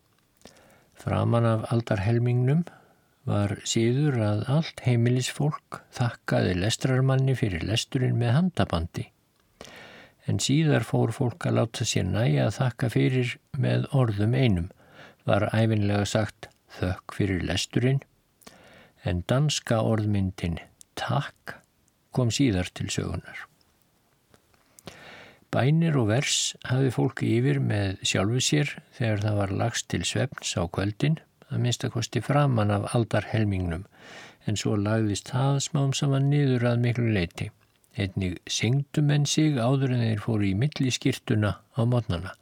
Framan 0.94 1.46
af 1.46 1.66
aldarhelmingnum 1.72 2.64
var 3.26 3.58
síður 3.66 4.22
að 4.30 4.46
allt 4.54 4.82
heimilisfólk 4.86 5.82
þakkaði 5.98 6.54
lestrarmanni 6.62 7.34
fyrir 7.38 7.66
lesturinn 7.66 8.18
með 8.18 8.36
handabandi. 8.38 9.10
En 10.28 10.40
síðar 10.44 10.84
fór 10.84 11.14
fólk 11.16 11.46
að 11.48 11.56
láta 11.56 11.86
sér 11.88 12.04
næja 12.04 12.48
að 12.48 12.56
þakka 12.58 12.90
fyrir 12.92 13.34
með 13.56 13.86
orðum 13.96 14.34
einum 14.36 14.68
var 15.28 15.48
æfinlega 15.52 16.04
sagt 16.08 16.50
þökk 16.78 17.16
fyrir 17.16 17.44
lesturinn 17.48 18.02
en 19.08 19.22
danska 19.30 19.80
orðmyndin 19.88 20.58
takk 20.98 21.56
kom 22.12 22.32
síðar 22.34 22.68
til 22.74 22.88
sögunar. 22.92 23.46
Bænir 25.48 25.96
og 25.96 26.10
vers 26.10 26.54
hafi 26.68 26.90
fólki 26.92 27.30
yfir 27.38 27.60
með 27.64 28.02
sjálfu 28.04 28.42
sér 28.44 28.74
þegar 28.98 29.22
það 29.22 29.38
var 29.38 29.54
lagst 29.62 29.88
til 29.88 30.02
svefns 30.04 30.52
á 30.60 30.62
kvöldin 30.68 31.20
að 31.48 31.62
minnstakosti 31.64 32.20
framann 32.24 32.74
af 32.74 32.90
aldarhelmingnum 32.96 33.86
en 34.48 34.60
svo 34.60 34.74
lagðist 34.76 35.32
það 35.32 35.62
smám 35.64 35.94
saman 35.96 36.28
niður 36.32 36.66
að 36.72 36.82
miklu 36.84 37.08
leiti. 37.16 37.48
Einnig 37.98 38.38
syngdum 38.46 39.10
en 39.10 39.24
sig 39.26 39.58
áður 39.58 39.96
en 39.96 40.04
þeir 40.04 40.22
fóru 40.22 40.46
í 40.46 40.54
milli 40.54 40.92
skýrtuna 40.94 41.56
á 41.74 41.80
mótnana 41.82 42.34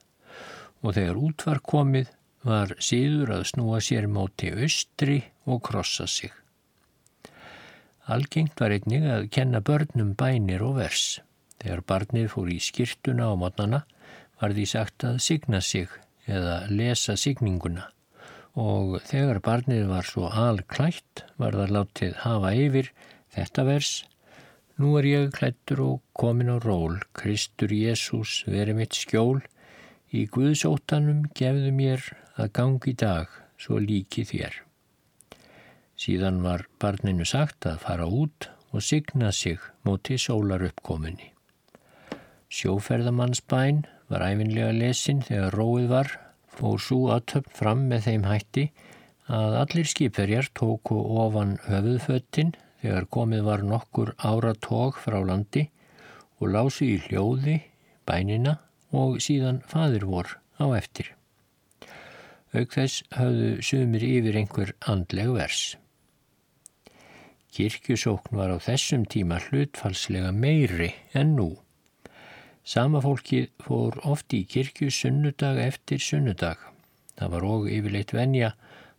og 0.82 0.96
þegar 0.98 1.20
út 1.26 1.44
var 1.48 1.62
komið 1.64 2.10
var 2.46 2.74
síður 2.88 3.32
að 3.38 3.46
snúa 3.50 3.80
sér 3.82 4.06
móti 4.06 4.52
austri 4.52 5.16
og 5.48 5.62
krossa 5.66 6.06
sig. 6.06 6.30
Algengt 8.06 8.60
var 8.60 8.74
einnig 8.76 9.06
að 9.10 9.30
kenna 9.34 9.62
börnum 9.64 10.12
bænir 10.14 10.62
og 10.62 10.76
vers. 10.78 11.06
Þegar 11.58 11.82
barnið 11.90 12.28
fór 12.34 12.52
í 12.52 12.60
skýrtuna 12.62 13.32
á 13.32 13.34
mótnana 13.34 13.80
var 14.40 14.54
því 14.54 14.66
sagt 14.70 15.06
að 15.08 15.22
signa 15.24 15.62
sig 15.64 15.88
eða 16.28 16.66
lesa 16.70 17.16
signinguna 17.18 17.88
og 18.56 19.00
þegar 19.04 19.40
barnið 19.44 19.88
var 19.90 20.06
svo 20.08 20.28
alklætt 20.32 21.24
var 21.40 21.56
það 21.58 21.74
látið 21.76 22.14
hafa 22.22 22.52
yfir 22.56 22.92
þetta 23.36 23.64
vers 23.68 23.90
Nú 24.76 24.90
er 25.00 25.06
ég 25.08 25.30
klættur 25.32 25.80
og 25.80 26.00
komin 26.12 26.52
á 26.52 26.60
ról, 26.60 26.98
Kristur 27.16 27.72
Jésús 27.72 28.42
veri 28.44 28.74
mitt 28.76 28.92
skjól, 28.92 29.38
í 30.12 30.26
Guðsóttanum 30.28 31.22
gefðu 31.32 31.70
mér 31.72 32.02
að 32.36 32.50
gangi 32.58 32.92
dag 32.92 33.30
svo 33.56 33.80
líki 33.80 34.26
þér. 34.28 34.58
Síðan 35.96 36.42
var 36.44 36.66
barninu 36.76 37.24
sagt 37.24 37.64
að 37.64 37.80
fara 37.86 38.04
út 38.04 38.50
og 38.76 38.84
signa 38.84 39.30
sig 39.32 39.56
móti 39.88 40.18
sólar 40.20 40.66
uppkominni. 40.68 41.32
Sjóferðamannsbæn 42.52 43.86
var 44.12 44.26
æfinlega 44.28 44.76
lesin 44.76 45.24
þegar 45.24 45.56
róið 45.56 45.88
var, 45.94 46.12
fór 46.52 46.84
svo 46.84 47.00
aðtöfn 47.16 47.56
fram 47.62 47.88
með 47.88 48.10
þeim 48.10 48.28
hætti 48.28 48.68
að 49.32 49.58
allir 49.64 49.88
skipverjar 49.88 50.52
tóku 50.52 51.00
ofan 51.24 51.56
höfuðföttin 51.64 52.52
þegar 52.82 53.08
komið 53.16 53.46
var 53.46 53.64
nokkur 53.66 54.14
áratóg 54.18 55.00
frá 55.02 55.18
landi 55.24 55.66
og 56.40 56.52
lási 56.52 56.92
í 56.94 57.00
hljóði, 57.06 57.60
bænina 58.06 58.58
og 58.92 59.20
síðan 59.24 59.62
fadir 59.66 60.06
vor 60.08 60.36
á 60.60 60.66
eftir. 60.76 61.12
Auk 62.56 62.72
þess 62.72 63.02
hafðu 63.12 63.50
sumir 63.64 64.04
yfir 64.06 64.38
einhver 64.40 64.72
andleg 64.88 65.32
vers. 65.34 65.64
Kirkjusókn 67.56 68.36
var 68.36 68.52
á 68.52 68.58
þessum 68.60 69.06
tíma 69.08 69.40
hlutfalslega 69.48 70.32
meiri 70.32 70.92
en 71.16 71.34
nú. 71.38 71.50
Sama 72.66 73.00
fólkið 73.00 73.48
fór 73.62 73.96
oft 74.04 74.34
í 74.36 74.42
kirkju 74.44 74.90
sunnudag 74.92 75.60
eftir 75.62 76.02
sunnudag. 76.02 76.58
Það 77.16 77.32
var 77.32 77.46
og 77.48 77.68
yfirleitt 77.72 78.12
venja 78.12 78.52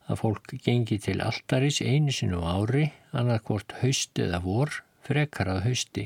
að 0.07 0.21
fólk 0.21 0.55
gengi 0.63 0.97
til 1.03 1.19
altaris 1.21 1.81
einu 1.83 2.13
sinu 2.15 2.41
ári, 2.47 2.87
annarkvort 3.17 3.79
haust 3.81 4.19
eða 4.21 4.39
vor, 4.43 4.81
frekarað 5.07 5.65
hausti. 5.65 6.05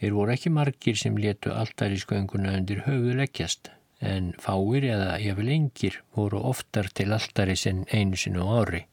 Þeir 0.00 0.16
voru 0.16 0.34
ekki 0.34 0.50
margir 0.50 0.96
sem 0.98 1.18
letu 1.18 1.52
altarisgönguna 1.54 2.56
undir 2.58 2.82
höfuleggjast, 2.88 3.70
en 4.02 4.32
fáir 4.42 4.82
eða 4.88 5.18
jafnvel 5.22 5.52
engir 5.54 6.00
voru 6.16 6.40
oftar 6.50 6.88
til 6.90 7.14
altaris 7.14 7.68
en 7.70 7.84
einu 7.94 8.18
sinu 8.18 8.48
ári. 8.58 8.86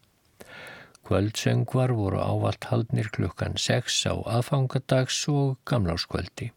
Kvöldsöngvar 1.09 1.95
voru 1.97 2.21
ávalt 2.21 2.67
haldnir 2.69 3.09
klukkan 3.09 3.57
6 3.57 4.05
á 4.05 4.13
aðfangadags 4.37 5.23
og 5.33 5.57
gamláskvöldi. 5.65 6.51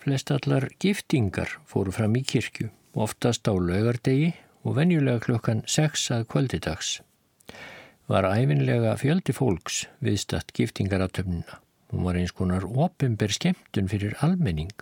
Flestallar 0.00 0.70
giftingar 0.80 1.58
fóru 1.68 1.92
fram 1.92 2.16
í 2.16 2.24
kirkju, 2.24 2.70
oftast 2.96 3.44
á 3.44 3.52
laugardegi 3.52 4.32
og 4.64 4.78
venjulega 4.80 5.20
klukkan 5.26 5.60
6 5.68 6.08
að 6.16 6.26
kvöldidags. 6.32 7.00
Var 8.10 8.26
æfinlega 8.26 8.96
fjöldi 8.98 9.30
fólks 9.30 9.84
viðstatt 10.02 10.48
giftingaratöfnuna. 10.56 11.60
Hún 11.92 12.02
var 12.02 12.16
eins 12.18 12.32
konar 12.34 12.64
opimber 12.66 13.30
skemmtun 13.30 13.86
fyrir 13.92 14.16
almenning. 14.26 14.72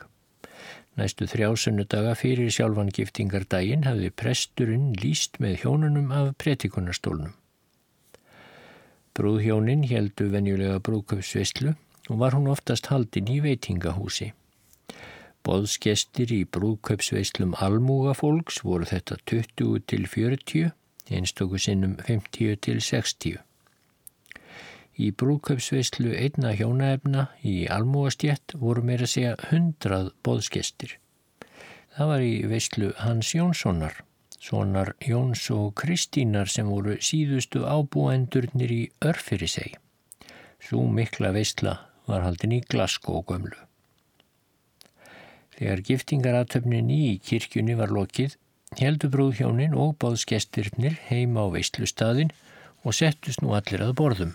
Næstu 0.96 1.28
þrjásunnudaga 1.28 2.14
fyrir 2.16 2.48
sjálfan 2.48 2.88
giftingardaginn 2.88 3.84
hafði 3.84 4.08
presturinn 4.22 4.94
líst 5.02 5.36
með 5.44 5.58
hjónunum 5.60 6.08
af 6.08 6.30
pretikunarstólnum. 6.40 7.36
Brúðhjónin 9.12 9.84
heldu 9.92 10.30
venjulega 10.32 10.80
brúköpsveistlu 10.88 11.74
og 12.08 12.24
var 12.24 12.32
hún 12.32 12.48
oftast 12.48 12.88
haldinn 12.88 13.28
í 13.28 13.42
veitingahúsi. 13.44 14.30
Bóðskestir 15.44 16.32
í 16.32 16.42
brúðkaupsveislum 16.48 17.52
almúgafólks 17.60 18.64
voru 18.64 18.88
þetta 18.88 19.20
20 19.28 19.84
til 19.84 20.08
40, 20.16 20.72
einstöku 21.14 21.58
sinnum 21.58 21.96
50 22.06 22.58
til 22.64 22.80
60. 22.84 23.38
Í 24.98 25.10
brúðkaupsveislu 25.14 26.10
einna 26.18 26.50
hjónaefna 26.58 27.28
í 27.46 27.68
almúgastjett 27.70 28.56
voru 28.58 28.82
meira 28.82 29.06
segja 29.06 29.36
100 29.50 30.10
bóðskestir. 30.26 30.96
Það 31.94 32.10
var 32.12 32.24
í 32.26 32.34
veislu 32.50 32.88
Hans 33.02 33.30
Jónssonar, 33.34 33.94
sonar 34.38 34.92
Jóns 35.02 35.44
og 35.54 35.72
Kristínar 35.78 36.50
sem 36.50 36.66
voru 36.66 36.98
síðustu 37.02 37.62
ábúendurnir 37.66 38.74
í 38.74 38.82
örfyrir 39.06 39.50
seg. 39.50 39.78
Svo 40.58 40.82
mikla 40.90 41.30
veisla 41.34 41.78
var 42.10 42.26
haldin 42.26 42.56
í 42.58 42.60
Glasgow 42.66 43.22
gömlu. 43.26 43.54
Þegar 45.58 45.82
giftingaratöfnin 45.86 46.90
í 46.94 47.18
kirkjunni 47.22 47.74
var 47.78 47.90
lokið, 47.94 48.36
heldu 48.76 49.08
brúðhjónin 49.12 49.74
og 49.78 49.96
báðskestirnir 50.02 50.98
heima 51.08 51.46
á 51.48 51.52
veistlustadin 51.54 52.34
og 52.84 52.94
settust 52.94 53.40
nú 53.42 53.54
allir 53.56 53.82
að 53.84 53.94
borðum. 54.00 54.34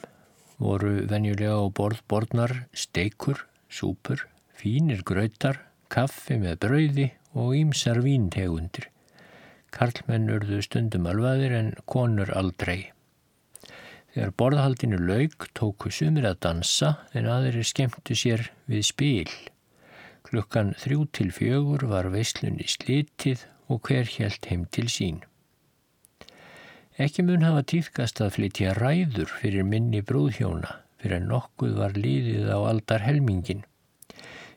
Voru 0.58 1.04
venjulega 1.10 1.60
á 1.60 1.66
borð 1.70 2.02
borðnar 2.10 2.56
steikur, 2.74 3.46
súpur, 3.70 4.26
fínir 4.58 5.04
gröytar, 5.06 5.62
kaffi 5.90 6.40
með 6.42 6.60
brauði 6.66 7.08
og 7.34 7.54
ímsar 7.58 8.02
víntegundir. 8.06 8.90
Karlmenn 9.74 10.30
urðu 10.30 10.62
stundum 10.62 11.08
alvaðir 11.10 11.56
en 11.58 11.72
konur 11.90 12.30
aldrei. 12.38 12.92
Þegar 14.14 14.36
borðhaldinu 14.38 15.00
laug 15.02 15.48
tóku 15.58 15.90
sumir 15.90 16.28
að 16.30 16.44
dansa 16.46 16.92
en 17.18 17.26
aðrir 17.26 17.66
skemmtu 17.66 18.14
sér 18.18 18.52
við 18.70 18.86
spil. 18.92 19.32
Klukkan 20.24 20.76
þrjú 20.78 21.08
til 21.18 21.32
fjögur 21.34 21.88
var 21.90 22.12
veislunni 22.14 22.68
slitið 22.70 23.48
og 23.74 23.82
hver 23.90 24.08
helt 24.20 24.46
heim 24.52 24.70
til 24.70 24.88
sín. 24.94 25.20
Ekki 27.02 27.26
mun 27.26 27.42
hafa 27.42 27.66
týðkast 27.66 28.22
að 28.22 28.36
flytja 28.38 28.78
ræður 28.78 29.32
fyrir 29.42 29.66
minni 29.66 30.04
brúðhjóna 30.06 30.84
fyrir 31.04 31.24
nokkuð 31.28 31.76
var 31.82 31.98
líðið 32.00 32.48
á 32.48 32.60
aldar 32.64 33.04
helmingin. 33.04 33.66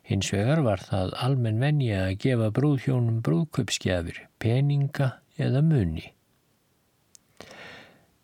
Hins 0.06 0.28
vegar 0.30 0.60
var 0.62 0.84
það 0.86 1.16
almenn 1.26 1.58
venja 1.58 2.04
að 2.04 2.18
gefa 2.22 2.52
brúðhjónum 2.54 3.18
brúðköpsgjafir, 3.26 4.20
peninga 4.38 5.16
eða 5.42 5.64
muni. 5.66 6.04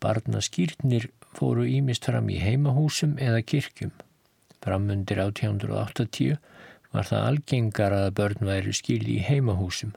Barnaskýrnir 0.02 1.08
fóru 1.34 1.66
ímist 1.66 2.06
fram 2.06 2.30
í 2.30 2.38
heimahúsum 2.42 3.16
eða 3.18 3.42
kirkjum. 3.42 3.90
Framundir 4.62 5.18
1880 5.24 6.38
var 6.94 7.08
það 7.08 7.26
algengar 7.32 7.96
að 7.96 8.12
börn 8.20 8.46
væri 8.46 8.76
skildi 8.76 9.18
í 9.18 9.26
heimahúsum 9.26 9.96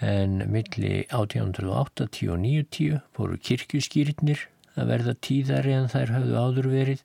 en 0.00 0.40
milli 0.52 1.04
1880 1.08 2.32
og 2.32 2.40
90 2.42 3.00
fóru 3.16 3.38
kirkjuskýrnir 3.48 4.42
að 4.80 4.92
verða 4.92 5.14
tíðari 5.26 5.74
en 5.76 5.88
þær 5.92 6.14
hafðu 6.16 6.36
áður 6.40 6.68
verið. 6.72 7.00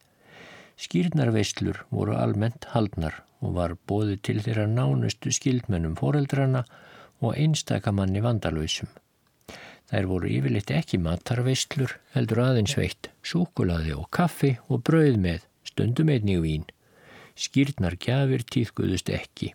Skýrnarveislur 0.80 1.82
voru 1.92 2.18
almennt 2.20 2.68
haldnar 2.74 3.22
og 3.44 3.56
var 3.60 3.76
bóði 3.88 4.20
til 4.24 4.42
þeirra 4.44 4.68
nánustu 4.72 5.32
skildmennum 5.36 5.96
foreldrana 6.00 6.66
og 7.22 7.36
einstakamanni 7.40 8.24
vandalöysum. 8.24 8.92
Þær 9.92 10.08
voru 10.10 10.32
yfirleitt 10.34 10.72
ekki 10.74 10.98
matarveislur, 10.98 11.92
heldur 12.16 12.42
aðeins 12.48 12.74
veitt, 12.80 13.12
súkulaði 13.22 13.94
og 13.94 14.10
kaffi 14.10 14.56
og 14.68 14.82
brauð 14.88 15.20
með, 15.22 15.44
stundum 15.68 16.10
einnig 16.10 16.42
vín 16.42 16.66
skýrnar 17.36 17.98
gjafir 18.00 18.44
tíðguðust 18.48 19.12
ekki. 19.14 19.52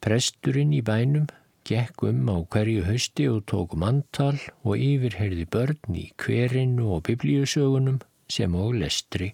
Presturinn 0.00 0.72
í 0.72 0.80
bænum 0.86 1.26
gekk 1.70 2.02
um 2.08 2.26
á 2.26 2.36
hverju 2.50 2.82
hausti 2.88 3.28
og 3.30 3.44
tók 3.50 3.76
manntal 3.78 4.38
og 4.66 4.74
yfirherði 4.74 5.46
börn 5.54 5.98
í 6.02 6.08
hverinu 6.18 6.88
og 6.96 7.04
biblíusögunum 7.06 8.00
sem 8.30 8.54
og 8.58 8.74
lestri. 8.82 9.30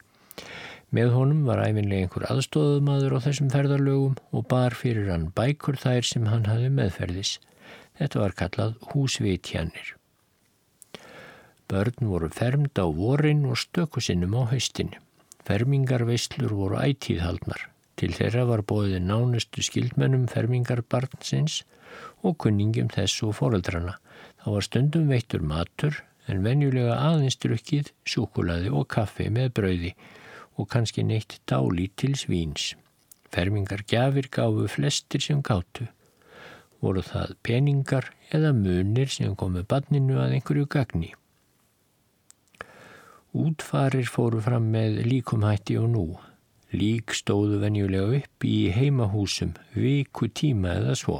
Með 0.92 1.12
honum 1.16 1.44
var 1.48 1.62
æfinlega 1.64 2.06
einhver 2.06 2.26
aðstóðumadur 2.30 3.16
á 3.16 3.24
þessum 3.24 3.48
ferðarlögum 3.52 4.18
og 4.36 4.48
bar 4.52 4.76
fyrir 4.76 5.08
hann 5.12 5.30
bækur 5.36 5.80
þær 5.80 6.04
sem 6.06 6.28
hann 6.30 6.44
hafi 6.50 6.68
meðferðis. 6.72 7.38
Þetta 7.96 8.22
var 8.22 8.36
kallað 8.38 8.76
húsvitjanir. 8.92 9.94
Börn 11.66 12.10
voru 12.12 12.28
fermd 12.30 12.78
á 12.78 12.86
vorin 12.86 13.46
og 13.48 13.58
stökusinnum 13.58 14.36
á 14.38 14.42
haustinu. 14.52 15.00
Fermingarveislur 15.48 16.52
voru 16.54 16.78
ætíðhaldnar. 16.84 17.70
Til 17.96 18.12
þeirra 18.12 18.44
var 18.50 18.62
bóðið 18.68 19.00
nánustu 19.08 19.62
skildmennum 19.64 20.26
fermingarbarnsins 20.28 21.62
og 22.26 22.36
kunningjum 22.44 22.90
þess 22.92 23.22
og 23.24 23.38
foreldrana. 23.38 23.96
Það 24.42 24.56
var 24.56 24.66
stundum 24.66 25.08
veittur 25.08 25.44
matur 25.44 26.02
en 26.28 26.42
venjulega 26.44 26.98
aðeins 27.00 27.38
drukkið, 27.40 27.92
súkulaði 28.04 28.72
og 28.74 28.88
kaffi 28.92 29.30
með 29.32 29.52
brauði 29.56 29.92
og 30.56 30.68
kannski 30.72 31.04
neitt 31.06 31.38
dáli 31.48 31.88
til 31.96 32.16
svíns. 32.18 32.74
Fermingar 33.32 33.84
gafir 33.88 34.28
gafu 34.32 34.68
flestir 34.70 35.22
sem 35.22 35.42
gáttu. 35.44 35.88
Voru 36.80 37.02
það 37.04 37.34
peningar 37.46 38.10
eða 38.34 38.52
munir 38.56 39.10
sem 39.12 39.34
komu 39.36 39.64
banninu 39.64 40.20
að 40.20 40.36
einhverju 40.36 40.68
gagni. 40.70 41.12
Útfarir 43.36 44.08
fóru 44.08 44.40
fram 44.40 44.70
með 44.72 45.02
líkumhætti 45.08 45.76
og 45.80 45.90
nú. 45.92 46.06
Lík 46.76 47.14
stóðu 47.16 47.62
venjulega 47.62 48.20
upp 48.20 48.44
í 48.44 48.68
heimahúsum 48.74 49.54
viku 49.72 50.28
tíma 50.28 50.74
eða 50.76 50.96
svo. 51.00 51.18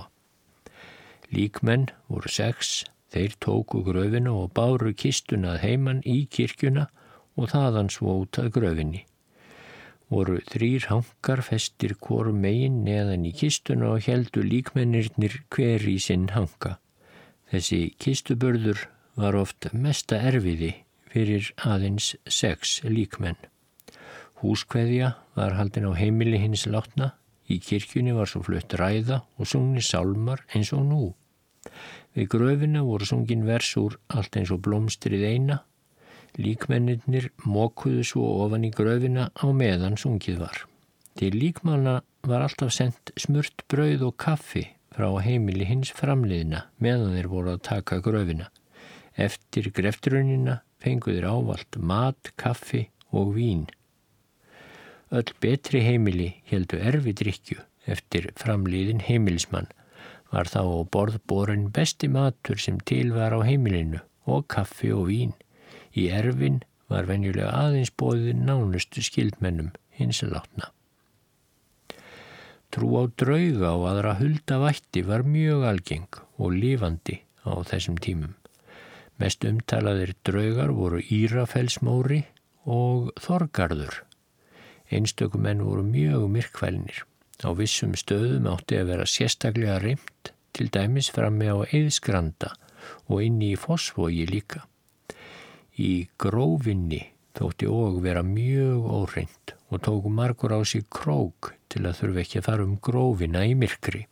Líkmenn 1.32 1.88
voru 2.11 2.30
sex, 2.30 2.84
þeir 3.11 3.36
tóku 3.40 3.80
gröfina 3.86 4.34
og 4.36 4.52
báru 4.59 4.92
kistunað 4.92 5.62
heimann 5.64 6.02
í 6.04 6.26
kirkjuna 6.28 6.86
og 7.36 7.52
þaðan 7.54 7.88
svo 7.92 8.20
út 8.24 8.40
að 8.42 8.52
gröfinni. 8.59 9.07
Voru 10.12 10.36
þrýr 10.52 10.86
hankar 10.92 11.42
festir 11.42 11.96
hvoru 11.98 12.34
megin 12.36 12.82
neðan 12.86 13.24
í 13.26 13.32
kistuna 13.34 13.94
og 13.96 14.07
heldu 14.07 14.44
líkmennirnir 14.46 15.40
hver 15.50 15.82
í 15.90 15.96
sinn 16.02 16.28
hanka. 16.36 16.76
Þessi 17.50 17.80
kistubörður 18.02 18.86
var 19.18 19.38
oft 19.38 19.70
mesta 19.72 20.20
erfiði 20.30 20.72
fyrir 21.11 21.50
aðeins 21.64 22.14
sex 22.28 22.80
líkmenn. 22.84 23.38
Húskveðja 24.43 25.14
var 25.37 25.57
haldin 25.57 25.89
á 25.89 25.93
heimili 25.97 26.41
hins 26.43 26.66
látna, 26.68 27.14
í 27.49 27.57
kirkjunni 27.62 28.12
var 28.16 28.28
svo 28.28 28.43
flutt 28.45 28.74
ræða 28.76 29.22
og 29.39 29.49
sungni 29.49 29.84
sálmar 29.84 30.43
eins 30.53 30.72
og 30.76 30.84
nú. 30.89 31.05
Við 32.16 32.28
gröfina 32.32 32.82
voru 32.84 33.07
sungin 33.09 33.47
versur 33.49 33.99
allt 34.09 34.37
eins 34.37 34.53
og 34.53 34.62
blómstrið 34.66 35.24
eina, 35.30 35.61
líkmennir 36.37 37.30
mókuðu 37.45 38.05
svo 38.05 38.26
ofan 38.45 38.66
í 38.68 38.72
gröfina 38.74 39.30
á 39.32 39.47
meðan 39.53 39.97
sungið 40.01 40.43
var. 40.45 40.64
Til 41.16 41.32
líkmanna 41.32 42.03
var 42.28 42.45
alltaf 42.45 42.74
sendt 42.76 43.14
smurt 43.16 43.64
brauð 43.72 44.05
og 44.11 44.16
kaffi 44.20 44.66
frá 44.93 45.09
heimili 45.24 45.64
hins 45.68 45.93
framliðina 45.97 46.66
meðan 46.82 47.16
þeir 47.16 47.30
voru 47.32 47.55
að 47.55 47.64
taka 47.70 48.03
gröfina. 48.05 48.51
Eftir 49.16 49.70
greftrunina 49.72 50.61
fenguður 50.84 51.30
ávalt 51.32 51.80
mat, 51.80 52.32
kaffi 52.37 52.91
og 53.16 53.32
vín. 53.39 53.64
Öll 55.14 55.30
betri 55.40 55.84
heimili 55.86 56.32
heldu 56.50 56.78
erfi 56.82 57.12
drikju 57.14 57.61
eftir 57.86 58.32
framlýðin 58.40 59.04
heimilismann 59.07 59.68
var 60.32 60.50
þá 60.50 60.62
á 60.66 60.78
borðborin 60.90 61.68
besti 61.74 62.09
matur 62.11 62.59
sem 62.59 62.80
til 62.90 63.12
var 63.14 63.36
á 63.36 63.40
heimilinu 63.46 64.00
og 64.26 64.48
kaffi 64.50 64.90
og 64.90 65.07
vín. 65.11 65.36
Í 65.94 66.09
erfin 66.11 66.64
var 66.90 67.07
venjulega 67.07 67.52
aðeins 67.54 67.92
bóðið 67.94 68.40
nánustu 68.48 69.04
skildmennum 69.07 69.70
hins 69.94 70.24
að 70.26 70.34
látna. 70.36 70.72
Trú 72.74 72.90
á 72.98 73.02
drauga 73.14 73.70
og 73.78 73.86
aðra 73.92 74.16
hulda 74.18 74.59
vætti 74.64 75.04
var 75.07 75.22
mjög 75.22 75.68
algeng 75.70 76.18
og 76.36 76.59
lifandi 76.59 77.20
á 77.46 77.54
þessum 77.62 78.02
tímum. 78.02 78.34
Mest 79.22 79.46
umtalaðir 79.46 80.16
draugar 80.26 80.74
voru 80.74 80.98
Írafellsmóri 80.98 82.24
og 82.66 83.14
Þorgarður 83.22 84.02
Einstökum 84.91 85.43
menn 85.43 85.64
voru 85.66 85.82
mjög 85.82 86.28
myrkvælnir. 86.30 87.03
Á 87.43 87.51
vissum 87.59 87.93
stöðum 87.99 88.47
átti 88.49 88.78
að 88.80 88.93
vera 88.93 89.07
sérstaklega 89.11 89.80
reymt, 89.82 90.32
til 90.57 90.70
dæmis 90.72 91.11
frammi 91.12 91.51
á 91.53 91.57
eðskranda 91.68 92.55
og 93.11 93.20
inni 93.26 93.53
í 93.53 93.61
fosfogi 93.61 94.24
líka. 94.30 94.62
Í 95.76 96.09
grófinni 96.16 97.03
þótti 97.37 97.68
og 97.68 98.01
vera 98.05 98.22
mjög 98.24 98.87
óreint 98.89 99.53
og 99.68 99.82
tóku 99.84 100.12
margur 100.12 100.55
á 100.57 100.61
sig 100.64 100.87
krók 100.89 101.53
til 101.68 101.84
að 101.84 101.99
þurfa 102.01 102.22
ekki 102.22 102.41
að 102.41 102.49
fara 102.49 102.64
um 102.64 102.78
grófina 102.80 103.45
í 103.45 103.53
myrkri. 103.59 104.07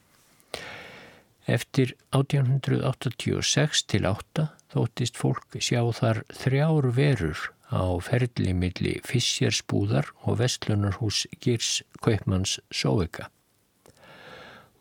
Eftir 1.47 1.95
1886 2.17 3.85
til 3.89 4.05
8 4.09 4.49
þóttist 4.75 5.17
fólk 5.21 5.59
sjá 5.61 5.81
þar 5.97 6.25
þrjár 6.33 6.91
verur 6.97 7.51
á 7.73 7.85
ferli 8.05 8.53
milli 8.57 8.99
Fissjarsbúðar 9.07 10.11
og 10.25 10.39
Vestlunarhús 10.41 11.25
Girs 11.41 11.83
Kaupmanns 12.05 12.59
Sóvika. 12.69 13.31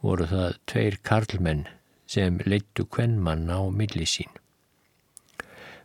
Voru 0.04 0.28
það 0.28 0.60
tveir 0.68 1.00
karlmenn 1.06 1.68
sem 2.10 2.40
leittu 2.46 2.86
kvennmann 2.86 3.48
á 3.48 3.64
milli 3.72 4.08
sín. 4.10 4.32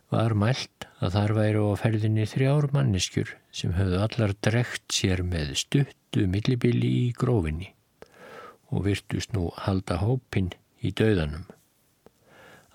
Var 0.09 0.33
mælt 0.33 0.87
að 0.99 1.13
þar 1.15 1.35
væri 1.37 1.61
á 1.61 1.79
ferðinni 1.79 2.25
þrjár 2.27 2.71
manneskjur 2.73 3.35
sem 3.53 3.75
höfðu 3.77 4.01
allar 4.03 4.33
drekt 4.47 4.87
sér 4.93 5.21
með 5.23 5.53
stuttu 5.61 6.25
millibili 6.27 6.89
í 7.05 7.05
grófinni 7.13 7.71
og 8.69 8.85
virtust 8.89 9.33
nú 9.33 9.49
halda 9.65 9.99
hópin 10.01 10.51
í 10.81 10.91
döðanum. 10.91 11.45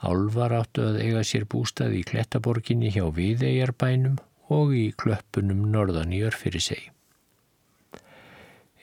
Álvar 0.04 0.52
áttu 0.52 0.84
að 0.84 1.00
eiga 1.00 1.22
sér 1.24 1.46
bústað 1.48 1.94
í 1.98 2.02
Klettaborginni 2.06 2.90
hjá 2.92 3.06
Viðegjarbænum 3.16 4.18
og 4.52 4.74
í 4.76 4.90
klöppunum 5.00 5.64
norðan 5.72 6.12
í 6.12 6.20
Örfyrirsei. 6.28 6.90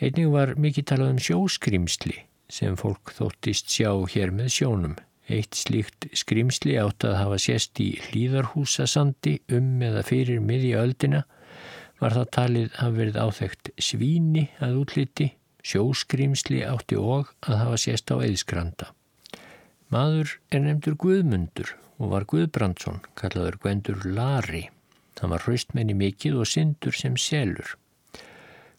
Einnig 0.01 0.31
var 0.33 0.55
mikið 0.57 0.87
talað 0.89 1.13
um 1.13 1.21
sjóskrimsli 1.21 2.15
sem 2.51 2.77
fólk 2.79 3.13
þóttist 3.13 3.69
sjá 3.69 3.91
hér 4.13 4.33
með 4.33 4.49
sjónum. 4.55 4.95
Eitt 5.31 5.55
slíkt 5.55 6.09
skrimsli 6.17 6.73
átt 6.81 7.05
að 7.07 7.19
hafa 7.19 7.37
sést 7.39 7.79
í 7.79 7.91
hlýðarhúsasandi 8.07 9.37
um 9.55 9.75
eða 9.85 10.01
fyrir 10.07 10.41
miðja 10.43 10.81
öldina 10.81 11.21
var 12.01 12.17
það 12.17 12.31
talið 12.37 12.79
að 12.81 12.97
verið 12.97 13.19
áþægt 13.21 13.71
svíni 13.77 14.47
að 14.59 14.79
útliti, 14.81 15.29
sjóskrimsli 15.61 16.63
átti 16.65 16.97
og 16.97 17.29
að 17.45 17.61
hafa 17.61 17.77
sést 17.85 18.09
á 18.09 18.17
eðskranda. 18.25 18.89
Maður 19.91 20.37
er 20.55 20.61
nefndur 20.63 20.93
Guðmundur 21.03 21.73
og 21.99 22.13
var 22.13 22.23
Guðbrandsson, 22.31 23.01
kallaður 23.19 23.57
Gvendur 23.59 24.05
Lari. 24.07 24.61
Hann 25.19 25.33
var 25.33 25.43
hraustmenni 25.43 25.91
mikið 25.99 26.37
og 26.39 26.47
syndur 26.47 26.95
sem 26.95 27.17
selur. 27.19 27.73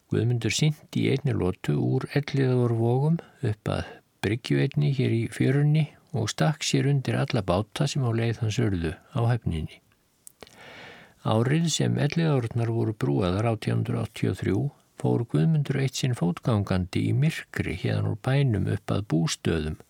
Guðmundur 0.09 0.55
syndi 0.57 1.03
í 1.03 1.11
einni 1.13 1.35
lótu 1.37 1.77
úr 1.77 2.07
elliðaður 2.17 2.75
vógum 2.81 3.21
upp 3.51 3.73
að 3.75 3.93
bryggjuveitni 4.25 4.95
hér 4.97 5.13
í 5.19 5.21
fjörunni 5.37 5.85
og 6.17 6.33
stakk 6.33 6.65
sér 6.65 6.89
undir 6.89 7.21
alla 7.21 7.45
báta 7.45 7.85
sem 7.85 8.09
á 8.09 8.11
leið 8.17 8.41
hans 8.47 8.63
örðu 8.65 8.97
á 9.13 9.21
hefninni. 9.35 9.83
Árið 11.29 11.69
sem 11.77 12.01
elliðaðurnar 12.09 12.73
voru 12.73 12.97
brúaðar 12.97 13.53
1883 13.53 14.57
fór 14.97 15.29
Guðmundur 15.29 15.85
eitt 15.85 16.01
sinn 16.01 16.17
fótgangandi 16.17 17.05
í 17.13 17.13
myrkri 17.13 17.77
hérna 17.85 18.17
úr 18.17 18.21
bænum 18.25 18.73
upp 18.73 18.97
að 18.97 19.09
bústöðum 19.13 19.83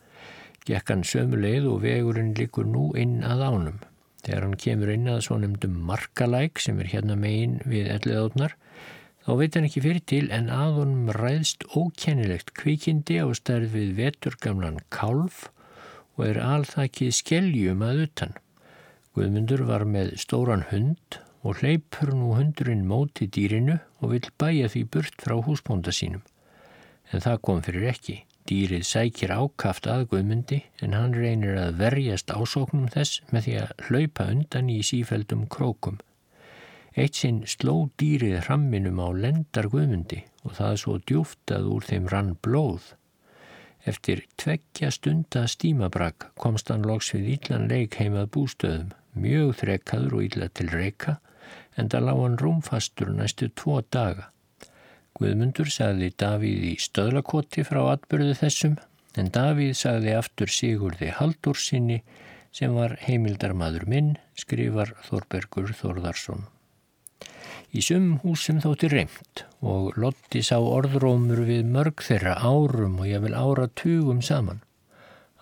Gekk 0.63 0.93
hann 0.93 1.03
sömu 1.03 1.41
leið 1.43 1.65
og 1.73 1.81
vegurinn 1.83 2.35
likur 2.39 2.69
nú 2.71 2.93
inn 2.99 3.23
að 3.27 3.41
ánum. 3.49 3.79
Þegar 4.23 4.45
hann 4.47 4.59
kemur 4.65 4.93
inn 4.93 5.09
að 5.11 5.25
svo 5.27 5.39
nefndum 5.43 5.81
markalæk 5.89 6.61
sem 6.63 6.79
er 6.79 6.93
hérna 6.93 7.17
megin 7.19 7.57
við 7.67 7.89
elliðátnar, 7.97 8.55
þá 9.27 9.31
veit 9.41 9.59
hann 9.59 9.67
ekki 9.67 9.83
fyrir 9.83 10.05
til 10.13 10.23
en 10.35 10.53
að 10.55 10.79
honum 10.79 11.11
ræðst 11.17 11.67
ókennilegt 11.75 12.55
kvikindi 12.59 13.19
á 13.19 13.27
stærð 13.35 13.75
við 13.75 13.91
veturgamlan 13.99 14.79
kálf 14.95 15.49
og 16.15 16.29
er 16.29 16.43
alþakkið 16.45 17.13
skeljum 17.19 17.83
að 17.83 18.07
utan. 18.07 18.39
Guðmundur 19.19 19.67
var 19.67 19.83
með 19.85 20.15
stóran 20.23 20.69
hund 20.71 21.19
og 21.43 21.59
hleypur 21.59 22.15
nú 22.15 22.37
hundurinn 22.39 22.87
móti 22.87 23.27
dýrinu 23.27 23.81
og 23.99 24.15
vil 24.15 24.29
bæja 24.39 24.71
því 24.71 24.85
burt 24.95 25.25
frá 25.25 25.35
húsbónda 25.43 25.91
sínum. 25.91 26.23
En 27.11 27.21
það 27.21 27.43
kom 27.43 27.67
fyrir 27.67 27.91
ekki. 27.91 28.23
Dýrið 28.51 28.83
sækir 28.89 29.31
ákaft 29.31 29.87
að 29.87 30.09
Guðmundi 30.11 30.57
en 30.83 30.97
hann 30.97 31.13
reynir 31.15 31.59
að 31.63 31.77
verjast 31.79 32.33
ásóknum 32.35 32.89
þess 32.91 33.21
með 33.31 33.45
því 33.47 33.55
að 33.61 33.75
hlaupa 33.87 34.27
undan 34.33 34.73
í 34.73 34.81
sífældum 34.87 35.45
krókum. 35.53 36.01
Eitt 36.99 37.21
sinn 37.21 37.45
sló 37.47 37.77
dýrið 38.03 38.41
hramminum 38.49 38.99
á 38.99 39.09
lendar 39.15 39.71
Guðmundi 39.71 40.25
og 40.43 40.57
það 40.59 40.75
svo 40.83 40.97
djúft 41.07 41.55
að 41.55 41.71
úr 41.77 41.87
þeim 41.87 42.11
rann 42.11 42.35
blóð. 42.43 42.91
Eftir 43.87 44.25
tveggja 44.39 44.91
stunda 44.95 45.47
stímabrak 45.51 46.33
komst 46.43 46.75
hann 46.75 46.87
loks 46.87 47.13
við 47.15 47.31
íllan 47.37 47.71
leik 47.71 47.97
heimað 48.03 48.29
bústöðum, 48.35 48.91
mjög 49.15 49.55
þrekkaður 49.63 50.19
og 50.19 50.27
ílla 50.27 50.51
til 50.51 50.69
reyka 50.75 51.17
en 51.79 51.89
það 51.95 52.07
lág 52.09 52.23
hann 52.27 52.39
rúmfastur 52.43 53.15
næstu 53.15 53.49
tvo 53.55 53.81
daga. 53.95 54.32
Guðmundur 55.19 55.69
sagði 55.73 56.13
Davíð 56.19 56.65
í 56.71 56.75
stöðlakoti 56.81 57.65
frá 57.69 57.83
atbyrðu 57.93 58.39
þessum 58.41 58.79
en 59.19 59.29
Davíð 59.33 59.75
sagði 59.77 60.15
aftur 60.17 60.53
Sigurði 60.53 61.13
Haldórsinni 61.19 62.01
sem 62.53 62.73
var 62.77 62.99
heimildarmadur 63.01 63.87
minn, 63.89 64.17
skrifar 64.37 64.93
Þorbergur 65.07 65.73
Þorðarsson. 65.77 66.47
Í 67.73 67.81
sum 67.81 68.19
húsum 68.21 68.59
þótti 68.61 68.91
reymt 68.93 69.47
og 69.65 69.97
Lotti 70.01 70.43
sá 70.45 70.59
orðrómur 70.61 71.41
við 71.49 71.65
mörg 71.73 72.05
þeirra 72.05 72.35
árum 72.45 72.99
og 73.01 73.09
ég 73.09 73.23
vil 73.25 73.33
ára 73.33 73.69
tugum 73.81 74.21
saman. 74.21 74.61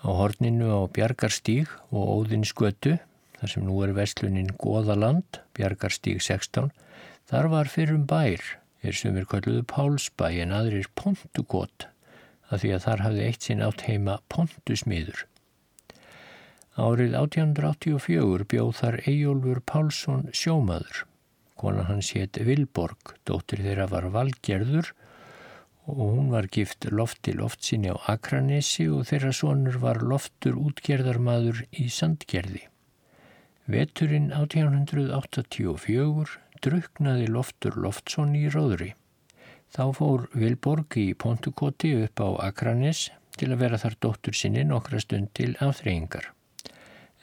Á 0.06 0.08
horninu 0.14 0.70
á 0.70 0.86
Bjarkarstíg 0.94 1.72
og 1.90 2.12
Óðinsgötu, 2.14 3.00
þar 3.40 3.52
sem 3.52 3.66
nú 3.66 3.82
er 3.82 3.96
veslunin 3.98 4.54
Goðaland, 4.62 5.42
Bjarkarstíg 5.58 6.22
16, 6.22 6.70
þar 7.26 7.50
var 7.50 7.72
fyrrum 7.72 8.06
bær, 8.06 8.38
er 8.82 8.96
sem 8.96 9.16
er 9.20 9.28
kalluðu 9.28 9.64
Pálsbæ 9.68 10.28
en 10.44 10.54
aðrir 10.56 10.88
Pontugót, 10.98 11.88
að 12.50 12.64
því 12.64 12.72
að 12.76 12.86
þar 12.86 13.04
hafði 13.06 13.26
eitt 13.26 13.46
sinn 13.46 13.66
átt 13.66 13.84
heima 13.88 14.16
Pontusmiður. 14.32 15.26
Árið 16.80 17.14
1884 17.18 18.48
bjóð 18.50 18.72
þar 18.78 18.98
Eyjólfur 19.04 19.60
Pálsson 19.68 20.28
sjómaður 20.32 21.04
Kona 21.60 21.84
hans 21.90 22.14
hétt 22.16 22.38
Vilborg, 22.40 23.18
dóttir 23.28 23.60
þeirra 23.60 23.84
var 23.90 24.06
Valgerður 24.14 24.94
og 25.90 26.14
hún 26.14 26.30
var 26.32 26.48
gift 26.48 26.86
lofti 26.88 27.34
loftsinni 27.36 27.92
á 27.92 27.96
Akranessi 28.14 28.86
og 28.88 29.04
þeirra 29.10 29.34
sonur 29.36 29.76
var 29.82 30.00
loftur 30.00 30.56
útgerðarmadur 30.56 31.66
í 31.76 31.90
Sandgerði. 31.92 32.62
Veturinn 33.68 34.30
1884 34.32 36.38
druknaði 36.64 37.28
loftur 37.30 37.76
loftsson 37.80 38.34
í 38.38 38.46
Róðri. 38.52 38.94
Þá 39.70 39.84
fór 39.94 40.26
Vilborg 40.34 40.96
í 40.98 41.12
Pontukoti 41.14 41.92
upp 42.04 42.22
á 42.22 42.28
Akranes 42.48 43.08
til 43.38 43.52
að 43.52 43.62
vera 43.62 43.78
þar 43.80 43.96
dóttur 44.04 44.36
sinni 44.36 44.64
nokkra 44.66 45.00
stund 45.02 45.30
til 45.38 45.52
afþreyingar. 45.62 46.32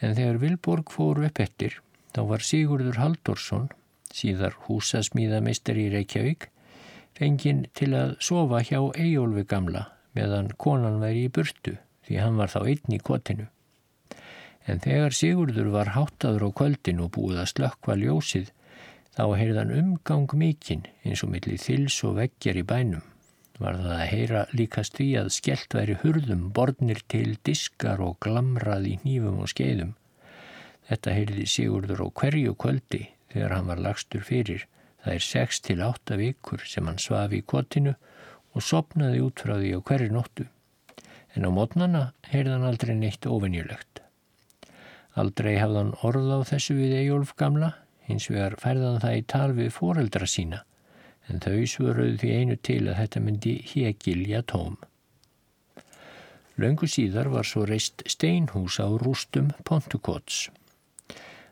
En 0.01 0.15
þegar 0.15 0.39
Vilborg 0.43 0.93
fór 0.93 1.23
upp 1.27 1.41
ettir, 1.43 1.81
þá 2.15 2.21
var 2.31 2.45
Sigurður 2.45 3.01
Haldorsson 3.01 3.67
síðar 4.13 4.55
húsasmíðameistari 4.67 5.87
í 5.87 5.91
Reykjavík, 5.93 6.47
fenginn 7.17 7.65
til 7.77 7.91
að 7.97 8.15
sofa 8.23 8.61
hjá 8.65 8.79
Eyjólfi 8.95 9.43
gamla 9.49 9.87
meðan 10.17 10.51
konan 10.57 11.01
væri 11.01 11.27
í 11.27 11.33
burtu 11.33 11.75
því 12.07 12.19
hann 12.21 12.37
var 12.39 12.53
þá 12.53 12.59
einn 12.63 12.95
í 12.95 13.01
kotinu. 13.03 13.47
En 14.67 14.81
þegar 14.83 15.15
Sigurður 15.15 15.71
var 15.73 15.93
háttaður 15.95 16.47
á 16.47 16.49
kvöldin 16.59 17.03
og 17.03 17.13
búið 17.15 17.41
að 17.43 17.51
slökkva 17.53 17.95
ljósið, 17.99 18.51
þá 19.17 19.23
heyrðan 19.33 19.71
umgang 19.73 20.29
mikinn 20.37 20.83
eins 21.01 21.23
og 21.25 21.31
millir 21.33 21.57
þils 21.57 21.95
og 22.05 22.19
veggjar 22.19 22.59
í 22.61 22.65
bænum. 22.69 23.05
Var 23.57 23.79
það 23.81 23.93
að 23.95 24.09
heyra 24.11 24.41
líkast 24.53 24.99
því 24.99 25.07
að 25.17 25.31
skellt 25.33 25.73
væri 25.73 25.95
hurðum, 26.03 26.43
borðnir 26.53 26.99
til 27.09 27.31
diskar 27.47 28.03
og 28.05 28.19
glamrað 28.21 28.85
í 28.91 28.97
nýfum 29.01 29.39
og 29.41 29.49
skeiðum. 29.49 29.95
Þetta 30.85 31.15
heyrði 31.15 31.45
Sigurður 31.49 32.03
á 32.05 32.07
hverju 32.21 32.53
kvöldi 32.61 33.07
þegar 33.33 33.55
hann 33.57 33.71
var 33.71 33.81
lagstur 33.81 34.21
fyrir. 34.27 34.67
Það 35.01 35.15
er 35.15 35.25
6 35.25 35.63
til 35.65 35.81
8 35.87 36.19
vikur 36.21 36.67
sem 36.69 36.85
hann 36.85 37.01
svafi 37.01 37.41
í 37.41 37.47
kotinu 37.53 37.95
og 38.53 38.65
sopnaði 38.65 39.25
út 39.25 39.41
frá 39.41 39.55
því 39.57 39.73
á 39.73 39.79
hverju 39.81 40.13
nóttu. 40.13 40.45
En 41.33 41.49
á 41.49 41.51
mótnana 41.53 42.03
heyrði 42.29 42.53
hann 42.53 42.69
aldrei 42.69 42.93
neitt 42.93 43.25
ofinjulegt. 43.25 44.03
Aldrei 45.17 45.57
hafði 45.57 45.81
hann 45.81 45.93
orð 46.05 46.29
á 46.37 46.39
þessu 46.53 46.77
við 46.77 46.99
Ejólf 47.01 47.33
gamla, 47.41 47.73
hins 48.07 48.27
vegar 48.31 48.55
færðan 48.61 49.01
það 49.03 49.17
í 49.19 49.23
tal 49.33 49.49
við 49.57 49.73
foreldra 49.75 50.27
sína, 50.29 50.63
en 51.27 51.43
þau 51.43 51.63
svöruði 51.67 52.19
því 52.21 52.35
einu 52.39 52.59
til 52.69 52.83
að 52.87 52.99
þetta 53.01 53.23
myndi 53.23 53.55
hegilja 53.71 54.43
tóm. 54.47 54.77
Laungu 56.57 56.87
síðar 56.89 57.29
var 57.29 57.45
svo 57.45 57.67
reist 57.69 58.01
steinhús 58.09 58.79
á 58.81 58.87
rústum 58.89 59.51
Pontukots. 59.67 60.47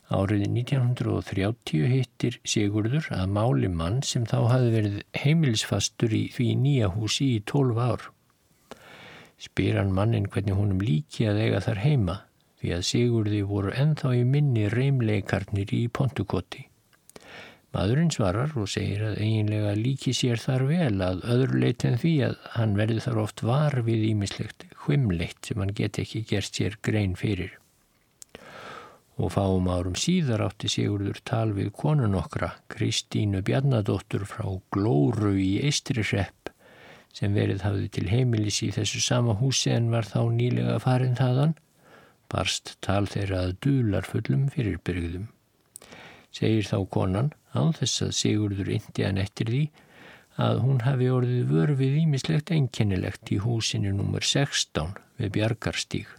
Árið 0.10 0.46
1930 0.48 1.86
hittir 1.90 2.40
Sigurður 2.46 3.08
að 3.14 3.32
máli 3.38 3.70
mann 3.70 4.02
sem 4.06 4.26
þá 4.26 4.38
hafi 4.52 4.72
verið 4.74 4.98
heimilsfastur 5.18 6.14
í 6.14 6.24
því 6.34 6.50
nýja 6.62 6.90
húsi 6.94 7.32
í 7.36 7.40
12 7.52 7.82
ár. 7.82 8.08
Spyr 9.42 9.80
hann 9.82 9.94
mannin 9.94 10.30
hvernig 10.32 10.58
húnum 10.58 10.82
líki 10.82 11.26
að 11.30 11.42
eiga 11.44 11.62
þar 11.66 11.82
heima 11.86 12.18
því 12.66 12.74
að 12.74 12.86
Sigurði 12.90 13.42
voru 13.46 13.74
enþá 13.78 14.14
í 14.18 14.24
minni 14.26 14.66
reymleikarnir 14.74 15.74
í 15.78 15.84
Pontukoti. 15.94 16.64
Maðurinn 17.76 18.10
svarar 18.14 18.54
og 18.58 18.70
segir 18.72 19.04
að 19.04 19.20
eiginlega 19.20 19.74
líki 19.78 20.14
sér 20.16 20.40
þar 20.40 20.64
vel 20.70 20.96
að 21.04 21.26
öðru 21.36 21.60
leit 21.62 21.84
en 21.86 22.00
því 22.00 22.14
að 22.30 22.38
hann 22.56 22.74
verði 22.80 23.04
þar 23.04 23.20
oft 23.26 23.44
var 23.46 23.76
við 23.86 24.08
ímislegt 24.14 24.66
hvimleitt 24.86 25.52
sem 25.52 25.62
hann 25.62 25.76
get 25.76 26.00
ekki 26.02 26.24
gert 26.30 26.56
sér 26.56 26.80
grein 26.82 27.14
fyrir 27.20 27.60
og 29.16 29.32
fáum 29.32 29.68
árum 29.72 29.94
síðar 29.96 30.44
átti 30.44 30.68
Sigurður 30.72 31.22
tal 31.24 31.54
við 31.56 31.70
konun 31.76 32.18
okkra, 32.20 32.50
Kristínu 32.72 33.40
Bjarnadóttur 33.48 34.26
frá 34.28 34.50
Glóru 34.76 35.32
í 35.40 35.54
Eistrirrepp 35.64 36.52
sem 37.16 37.36
verið 37.36 37.64
hafði 37.64 37.92
til 37.96 38.10
heimilis 38.12 38.60
í 38.66 38.74
þessu 38.76 39.00
sama 39.04 39.38
húsi 39.40 39.72
en 39.72 39.88
var 39.94 40.08
þá 40.10 40.20
nýlega 40.36 40.82
farin 40.84 41.16
þaðan, 41.16 41.56
barst 42.32 42.76
tal 42.86 43.06
þeirra 43.10 43.46
að 43.46 43.56
dular 43.66 44.08
fullum 44.08 44.48
fyrirbyrgðum. 44.54 45.30
Segir 46.36 46.68
þá 46.68 46.78
konan, 46.92 47.32
á 47.56 47.72
þess 47.78 48.04
að 48.06 48.16
Sigurður 48.20 48.72
indi 48.76 49.06
hann 49.08 49.22
eftir 49.22 49.52
því, 49.52 49.64
að 50.36 50.60
hún 50.66 50.82
hafi 50.84 51.08
orðið 51.12 51.52
vörfið 51.54 51.98
ímislegt 52.02 52.52
enkennilegt 52.52 53.32
í 53.32 53.40
húsinu 53.40 53.94
nr. 53.96 54.20
16 54.20 54.98
við 55.22 55.32
Bjarkarstík. 55.38 56.10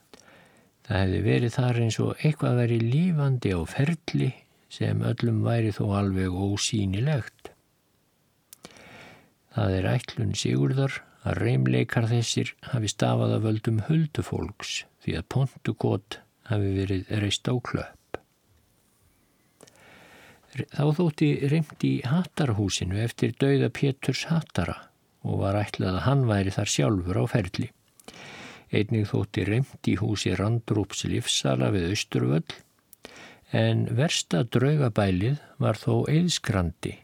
Það 0.87 1.03
hefði 1.03 1.21
verið 1.27 1.55
þar 1.57 1.81
eins 1.83 1.99
og 2.01 2.23
eitthvað 2.25 2.61
verið 2.63 2.87
lífandi 2.95 3.53
á 3.53 3.61
ferli 3.69 4.31
sem 4.73 5.03
öllum 5.05 5.43
væri 5.45 5.75
þó 5.75 5.85
alveg 5.99 6.33
ósýnilegt. 6.47 7.51
Það 9.57 9.77
er 9.81 9.91
ætlun 9.97 10.35
Sigurðar 10.37 11.01
að 11.27 11.41
reymleikar 11.43 12.07
þessir 12.11 12.53
hafi 12.71 12.91
stafað 12.93 13.37
að 13.37 13.47
völdum 13.49 13.81
huldufólks 13.89 14.85
því 15.07 15.15
að 15.21 15.29
pontukot 15.31 16.19
hafi 16.51 16.73
verið 16.75 17.15
reist 17.23 17.47
á 17.47 17.55
klöpp. 17.55 18.21
Þá 20.57 20.85
þótti 20.99 21.31
reymt 21.53 21.85
í 21.85 21.95
hattarhúsinu 22.07 22.99
eftir 23.03 23.35
dauða 23.39 23.69
Péturs 23.77 24.25
hattara 24.31 24.77
og 25.27 25.43
var 25.43 25.59
ætlað 25.61 25.99
að 25.99 26.07
hann 26.07 26.23
væri 26.29 26.55
þar 26.55 26.73
sjálfur 26.73 27.21
á 27.21 27.25
ferli. 27.31 27.69
Einnig 28.75 29.11
þótti 29.11 29.45
reymt 29.47 29.91
í 29.91 29.97
húsi 30.01 30.33
Randrúps 30.39 31.05
livsala 31.07 31.69
við 31.75 31.93
Östurvöll 31.95 32.57
en 33.55 33.85
versta 33.99 34.43
draugabælið 34.43 35.39
var 35.63 35.79
þó 35.79 36.07
eðskrandi. 36.11 36.97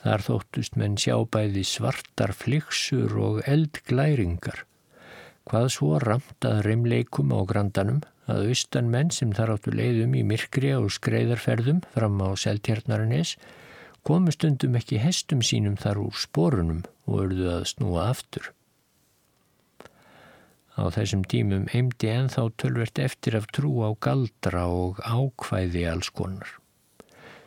Þar 0.00 0.24
þóttust 0.24 0.78
menn 0.80 0.96
sjá 0.98 1.14
bæði 1.28 1.62
svartar 1.68 2.32
flyksur 2.34 3.14
og 3.20 3.42
eldglæringar. 3.44 4.64
Hvað 5.50 5.64
svo 5.74 5.96
ramt 5.98 6.46
að 6.46 6.60
reymleikum 6.62 7.32
á 7.34 7.42
grandanum 7.42 8.04
að 8.30 8.52
austan 8.52 8.90
menn 8.92 9.08
sem 9.10 9.32
þar 9.34 9.56
áttu 9.56 9.72
leiðum 9.74 10.12
í 10.14 10.22
myrkri 10.22 10.70
og 10.76 10.92
skreiðarferðum 10.94 11.80
fram 11.90 12.20
á 12.22 12.30
seltjarnarines 12.38 13.32
komu 14.06 14.30
stundum 14.30 14.78
ekki 14.78 15.00
hestum 15.02 15.42
sínum 15.42 15.74
þar 15.80 16.04
úr 16.04 16.20
sporunum 16.22 16.84
og 17.10 17.24
örðu 17.24 17.50
að 17.56 17.66
snúa 17.72 18.06
aftur. 18.12 18.52
Á 20.78 20.86
þessum 20.94 21.26
tímum 21.26 21.66
heimdi 21.74 22.14
enþá 22.14 22.46
tölvert 22.54 23.02
eftir 23.02 23.34
af 23.40 23.50
trú 23.50 23.82
á 23.82 23.90
galdra 23.98 24.68
og 24.70 25.02
ákvæði 25.02 25.82
alls 25.90 26.14
konar. 26.14 26.46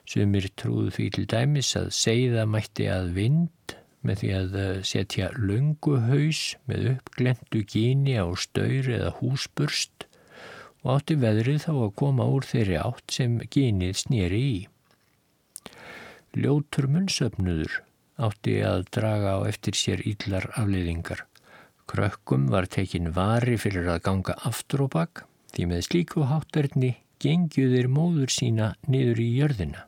Sumir 0.04 0.52
trúðu 0.60 0.92
því 0.92 1.10
til 1.16 1.28
dæmis 1.32 1.72
að 1.80 1.94
segða 1.96 2.44
mætti 2.52 2.92
að 2.92 3.14
vind 3.16 3.63
með 4.04 4.20
því 4.22 4.32
að 4.38 4.58
eh, 4.60 4.82
setja 4.88 5.30
lunguhaus 5.38 6.42
með 6.70 6.90
uppglendu 6.98 7.64
gíni 7.74 8.18
á 8.20 8.28
staur 8.40 8.90
eða 8.98 9.14
húsburst 9.20 10.08
og 10.84 10.98
átti 10.98 11.18
veðrið 11.20 11.64
þá 11.66 11.74
að 11.74 11.96
koma 12.02 12.28
úr 12.28 12.48
þeirri 12.48 12.80
átt 12.82 13.16
sem 13.16 13.40
gínið 13.56 14.00
snýri 14.04 14.42
í. 14.44 14.56
Ljótur 16.36 16.90
munnsöfnuður 16.92 17.80
átti 18.24 18.58
að 18.66 18.88
draga 18.94 19.38
á 19.38 19.48
eftir 19.48 19.78
sér 19.78 20.04
íllar 20.06 20.50
afleiðingar. 20.60 21.24
Krökkum 21.90 22.48
var 22.52 22.68
tekin 22.72 23.12
vari 23.16 23.56
fyrir 23.60 23.90
að 23.92 24.04
ganga 24.08 24.36
aftur 24.48 24.86
og 24.88 24.94
bakk 24.96 25.24
því 25.54 25.70
með 25.72 25.88
slíku 25.88 26.28
hátverðni 26.28 26.96
gengjuðir 27.24 27.90
móður 27.92 28.32
sína 28.34 28.74
niður 28.88 29.22
í 29.24 29.28
jörðina. 29.40 29.88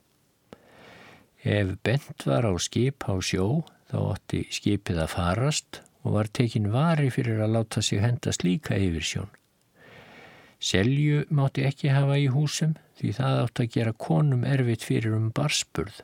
Ef 1.45 1.75
bent 1.85 2.25
var 2.25 2.47
á 2.47 2.53
skip 2.61 3.05
á 3.05 3.13
sjó 3.21 3.65
þá 3.91 3.97
ótti 4.01 4.45
skipið 4.53 5.01
að 5.03 5.13
farast 5.13 5.81
og 6.05 6.17
var 6.17 6.29
tekin 6.29 6.71
vari 6.73 7.11
fyrir 7.13 7.41
að 7.45 7.57
láta 7.57 7.83
sig 7.85 8.01
henda 8.03 8.33
slíka 8.35 8.77
yfir 8.77 9.05
sjón. 9.05 9.31
Selju 10.65 11.25
mátti 11.35 11.65
ekki 11.67 11.91
hafa 11.93 12.17
í 12.21 12.27
húsum 12.31 12.75
því 12.99 13.13
það 13.19 13.39
átt 13.43 13.61
að 13.61 13.71
gera 13.75 13.95
konum 14.07 14.45
erfitt 14.47 14.85
fyrir 14.87 15.17
um 15.17 15.31
barspurð 15.35 16.01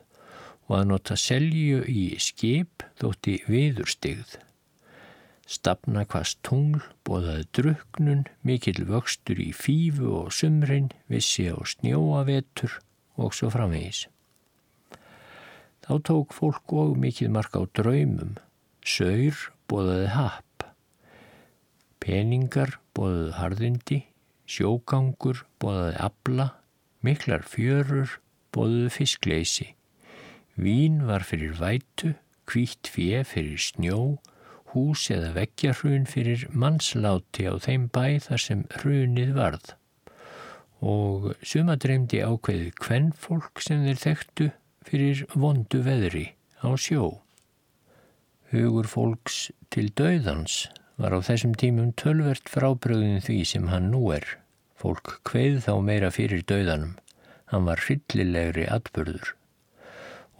og 0.68 0.78
að 0.78 0.88
nota 0.92 1.18
selju 1.18 1.82
í 1.88 2.04
skip 2.22 2.84
þótti 3.00 3.40
viðurstigð. 3.48 4.38
Stafna 5.52 6.04
hvast 6.08 6.38
tungl, 6.46 6.80
bóðaði 7.04 7.48
druknun, 7.58 8.22
mikill 8.46 8.86
vöxtur 8.88 9.42
í 9.42 9.50
fífu 9.52 10.12
og 10.22 10.30
sumrin, 10.32 10.92
vissi 11.10 11.50
á 11.50 11.58
snjóavetur 11.58 12.78
og 13.18 13.34
svo 13.36 13.50
framvegis. 13.52 14.06
Þá 15.82 15.94
tók 16.06 16.34
fólk 16.36 16.72
og 16.78 16.94
mikið 17.02 17.32
mark 17.34 17.56
á 17.58 17.62
draumum. 17.74 18.36
Saur 18.86 19.38
bóðaði 19.70 20.08
happ. 20.14 20.66
Peningar 22.02 22.76
bóðaði 22.94 23.32
harðindi. 23.38 23.98
Sjógangur 24.46 25.42
bóðaði 25.62 25.96
abla. 26.06 26.48
Miklar 27.02 27.42
fjörur 27.42 28.18
bóðaði 28.54 28.92
fiskleysi. 28.94 29.68
Vín 30.54 31.02
var 31.08 31.24
fyrir 31.26 31.56
vætu, 31.58 32.12
kvítt 32.46 32.90
fjö 32.92 33.24
fyrir 33.26 33.58
snjó, 33.58 33.98
hús 34.72 35.08
eða 35.10 35.32
veggjarhrun 35.34 36.06
fyrir 36.06 36.46
mannsláti 36.52 37.48
á 37.48 37.58
þeim 37.58 37.88
bæ 37.90 38.20
þar 38.28 38.42
sem 38.46 38.66
hrunið 38.78 39.34
varð. 39.34 39.74
Og 40.78 41.32
suma 41.46 41.78
dreymdi 41.80 42.22
ákveðið 42.22 42.74
kvennfólk 42.78 43.62
sem 43.64 43.82
þeir 43.86 44.02
þekktu 44.06 44.52
fyrir 44.86 45.24
vondu 45.34 45.82
veðri 45.86 46.32
á 46.62 46.70
sjó. 46.78 47.20
Hugur 48.52 48.88
fólks 48.90 49.50
til 49.72 49.88
döðans 49.96 50.66
var 51.00 51.14
á 51.16 51.18
þessum 51.24 51.54
tímum 51.58 51.92
tölvert 51.96 52.50
frábröðin 52.52 53.22
því 53.24 53.38
sem 53.48 53.70
hann 53.72 53.90
nú 53.94 54.10
er. 54.14 54.26
Fólk 54.76 55.20
kveið 55.28 55.62
þá 55.66 55.72
meira 55.84 56.10
fyrir 56.12 56.44
döðanum. 56.44 56.98
Hann 57.48 57.68
var 57.68 57.80
hryllilegri 57.84 58.66
atbörður. 58.68 59.32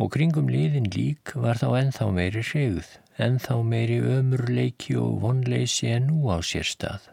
Og 0.01 0.13
kringum 0.15 0.49
liðin 0.51 0.89
lík 0.93 1.35
var 1.39 1.61
þá 1.61 1.69
enþá 1.79 2.09
meiri 2.17 2.45
segð, 2.47 2.87
enþá 3.21 3.59
meiri 3.65 3.99
ömurleiki 4.01 4.97
og 4.99 5.21
vonleysi 5.23 5.93
en 5.93 6.09
nú 6.11 6.33
á 6.33 6.41
sér 6.41 6.67
stað. 6.67 7.11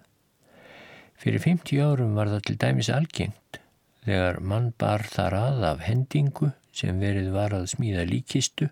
Fyrir 1.20 1.44
50 1.44 1.84
árum 1.84 2.16
var 2.16 2.32
það 2.32 2.46
til 2.48 2.60
dæmis 2.64 2.90
algengt 2.96 3.60
þegar 4.08 4.40
mann 4.40 4.72
bar 4.80 5.04
þar 5.04 5.36
að 5.36 5.66
af 5.74 5.82
hendingu 5.84 6.54
sem 6.80 7.00
verið 7.02 7.32
var 7.36 7.56
að 7.56 7.70
smíða 7.74 8.06
líkistu 8.10 8.70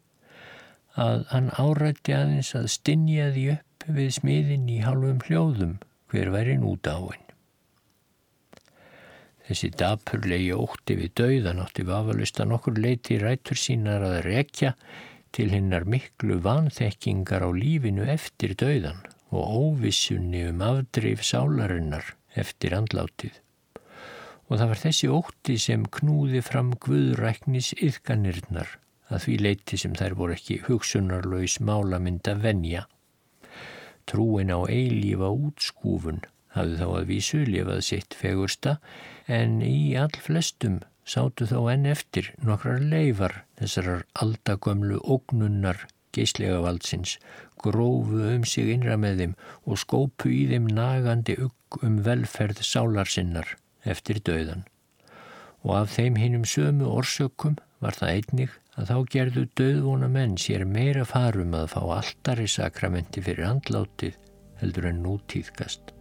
að 0.98 1.26
hann 1.32 1.50
árætti 1.62 2.16
aðeins 2.18 2.54
að 2.58 2.72
stinja 2.74 3.30
því 3.36 3.46
upp 3.54 3.88
við 3.98 4.12
smiðin 4.18 4.70
í 4.74 4.78
halvum 4.84 5.20
hljóðum 5.28 5.78
hver 6.12 6.32
væri 6.34 6.58
nút 6.60 6.88
áinn. 6.90 7.24
Þessi 9.48 9.70
dapurlegi 9.80 10.50
ótti 10.56 10.98
við 11.00 11.14
dauðan 11.22 11.62
átti 11.64 11.86
vafalust 11.88 12.42
að 12.44 12.50
nokkur 12.52 12.82
leiti 12.84 13.20
rætur 13.22 13.60
sínar 13.60 14.04
að 14.04 14.18
rekja 14.26 14.74
til 15.36 15.48
hinnar 15.54 15.86
miklu 15.88 16.40
vanþekkingar 16.44 17.46
á 17.48 17.50
lífinu 17.56 18.08
eftir 18.12 18.58
dauðan 18.60 19.00
og 19.32 19.54
óvissunni 19.62 20.44
um 20.50 20.64
afdreif 20.66 21.24
sálarinnar 21.28 22.16
eftir 22.36 22.76
andlátið 22.76 23.40
og 24.48 24.60
það 24.60 24.70
var 24.72 24.82
þessi 24.82 25.10
ótti 25.12 25.56
sem 25.60 25.86
knúði 25.98 26.42
fram 26.46 26.74
guðræknis 26.84 27.74
yðganirnar 27.78 28.78
að 29.12 29.24
því 29.24 29.36
leiti 29.44 29.80
sem 29.80 29.96
þær 29.96 30.16
voru 30.20 30.36
ekki 30.36 30.62
hugsunarlaus 30.68 31.58
málamynda 31.64 32.36
venja. 32.44 32.86
Trúin 34.08 34.52
á 34.52 34.60
eilífa 34.72 35.30
útskúfun 35.32 36.22
hafði 36.56 36.80
þá 36.80 36.88
að 36.90 37.10
vísu 37.12 37.42
lifað 37.48 37.82
sitt 37.90 38.16
fegursta 38.18 38.78
en 39.40 39.60
í 39.64 39.96
all 40.00 40.16
flestum 40.24 40.80
sátu 41.08 41.48
þá 41.48 41.60
enn 41.74 41.92
eftir 41.92 42.32
nokkrar 42.44 42.84
leifar 42.84 43.44
þessarar 43.60 44.08
aldagömlu 44.24 45.00
ógnunnar 45.04 45.86
geislega 46.16 46.60
valdsins, 46.64 47.18
grófu 47.62 48.24
um 48.34 48.46
sig 48.48 48.72
innra 48.74 48.98
með 49.00 49.22
þeim 49.22 49.38
og 49.68 49.80
skópu 49.84 50.32
í 50.34 50.44
þeim 50.50 50.68
nagandi 50.72 51.38
ugg 51.46 51.80
um 51.84 52.00
velferð 52.08 52.64
sálarsinnar 52.66 53.56
eftir 53.86 54.22
döðan 54.24 54.66
og 55.68 55.74
af 55.82 55.96
þeim 55.98 56.18
hinnum 56.20 56.46
sömu 56.48 56.88
orsökum 56.88 57.58
var 57.84 57.98
það 57.98 58.14
einnig 58.14 58.54
að 58.78 58.92
þá 58.92 58.98
gerðu 59.14 59.44
döðvona 59.60 60.10
menn 60.12 60.38
sér 60.40 60.64
meira 60.70 61.04
farum 61.08 61.56
að 61.58 61.72
fá 61.74 61.82
alltari 61.98 62.46
sakramenti 62.50 63.24
fyrir 63.26 63.50
handlátið 63.50 64.16
heldur 64.62 64.88
en 64.90 65.02
nútíðkast. 65.06 65.92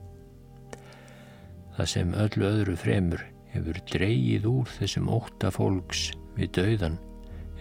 Það 1.76 1.90
sem 1.92 2.14
öllu 2.16 2.46
öðru 2.48 2.76
fremur 2.80 3.24
hefur 3.52 3.80
dreyið 3.90 4.46
úr 4.48 4.70
þessum 4.78 5.10
óta 5.12 5.50
fólks 5.52 6.10
við 6.36 6.52
döðan 6.60 7.00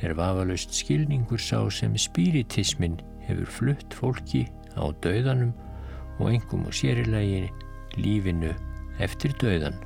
er 0.03 0.15
vafalaust 0.19 0.75
skilningur 0.75 1.41
sá 1.41 1.57
sem 1.71 1.95
spiritismin 1.99 2.99
hefur 3.25 3.51
flutt 3.57 3.95
fólki 3.95 4.45
á 4.75 4.83
döðanum 5.03 5.55
og 6.19 6.31
engum 6.31 6.67
og 6.67 6.75
sérilegi 6.75 7.47
lífinu 7.99 8.51
eftir 9.03 9.35
döðan 9.39 9.79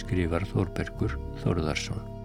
skrifar 0.00 0.48
Þórbergur 0.52 1.18
Þórðarsson 1.42 2.19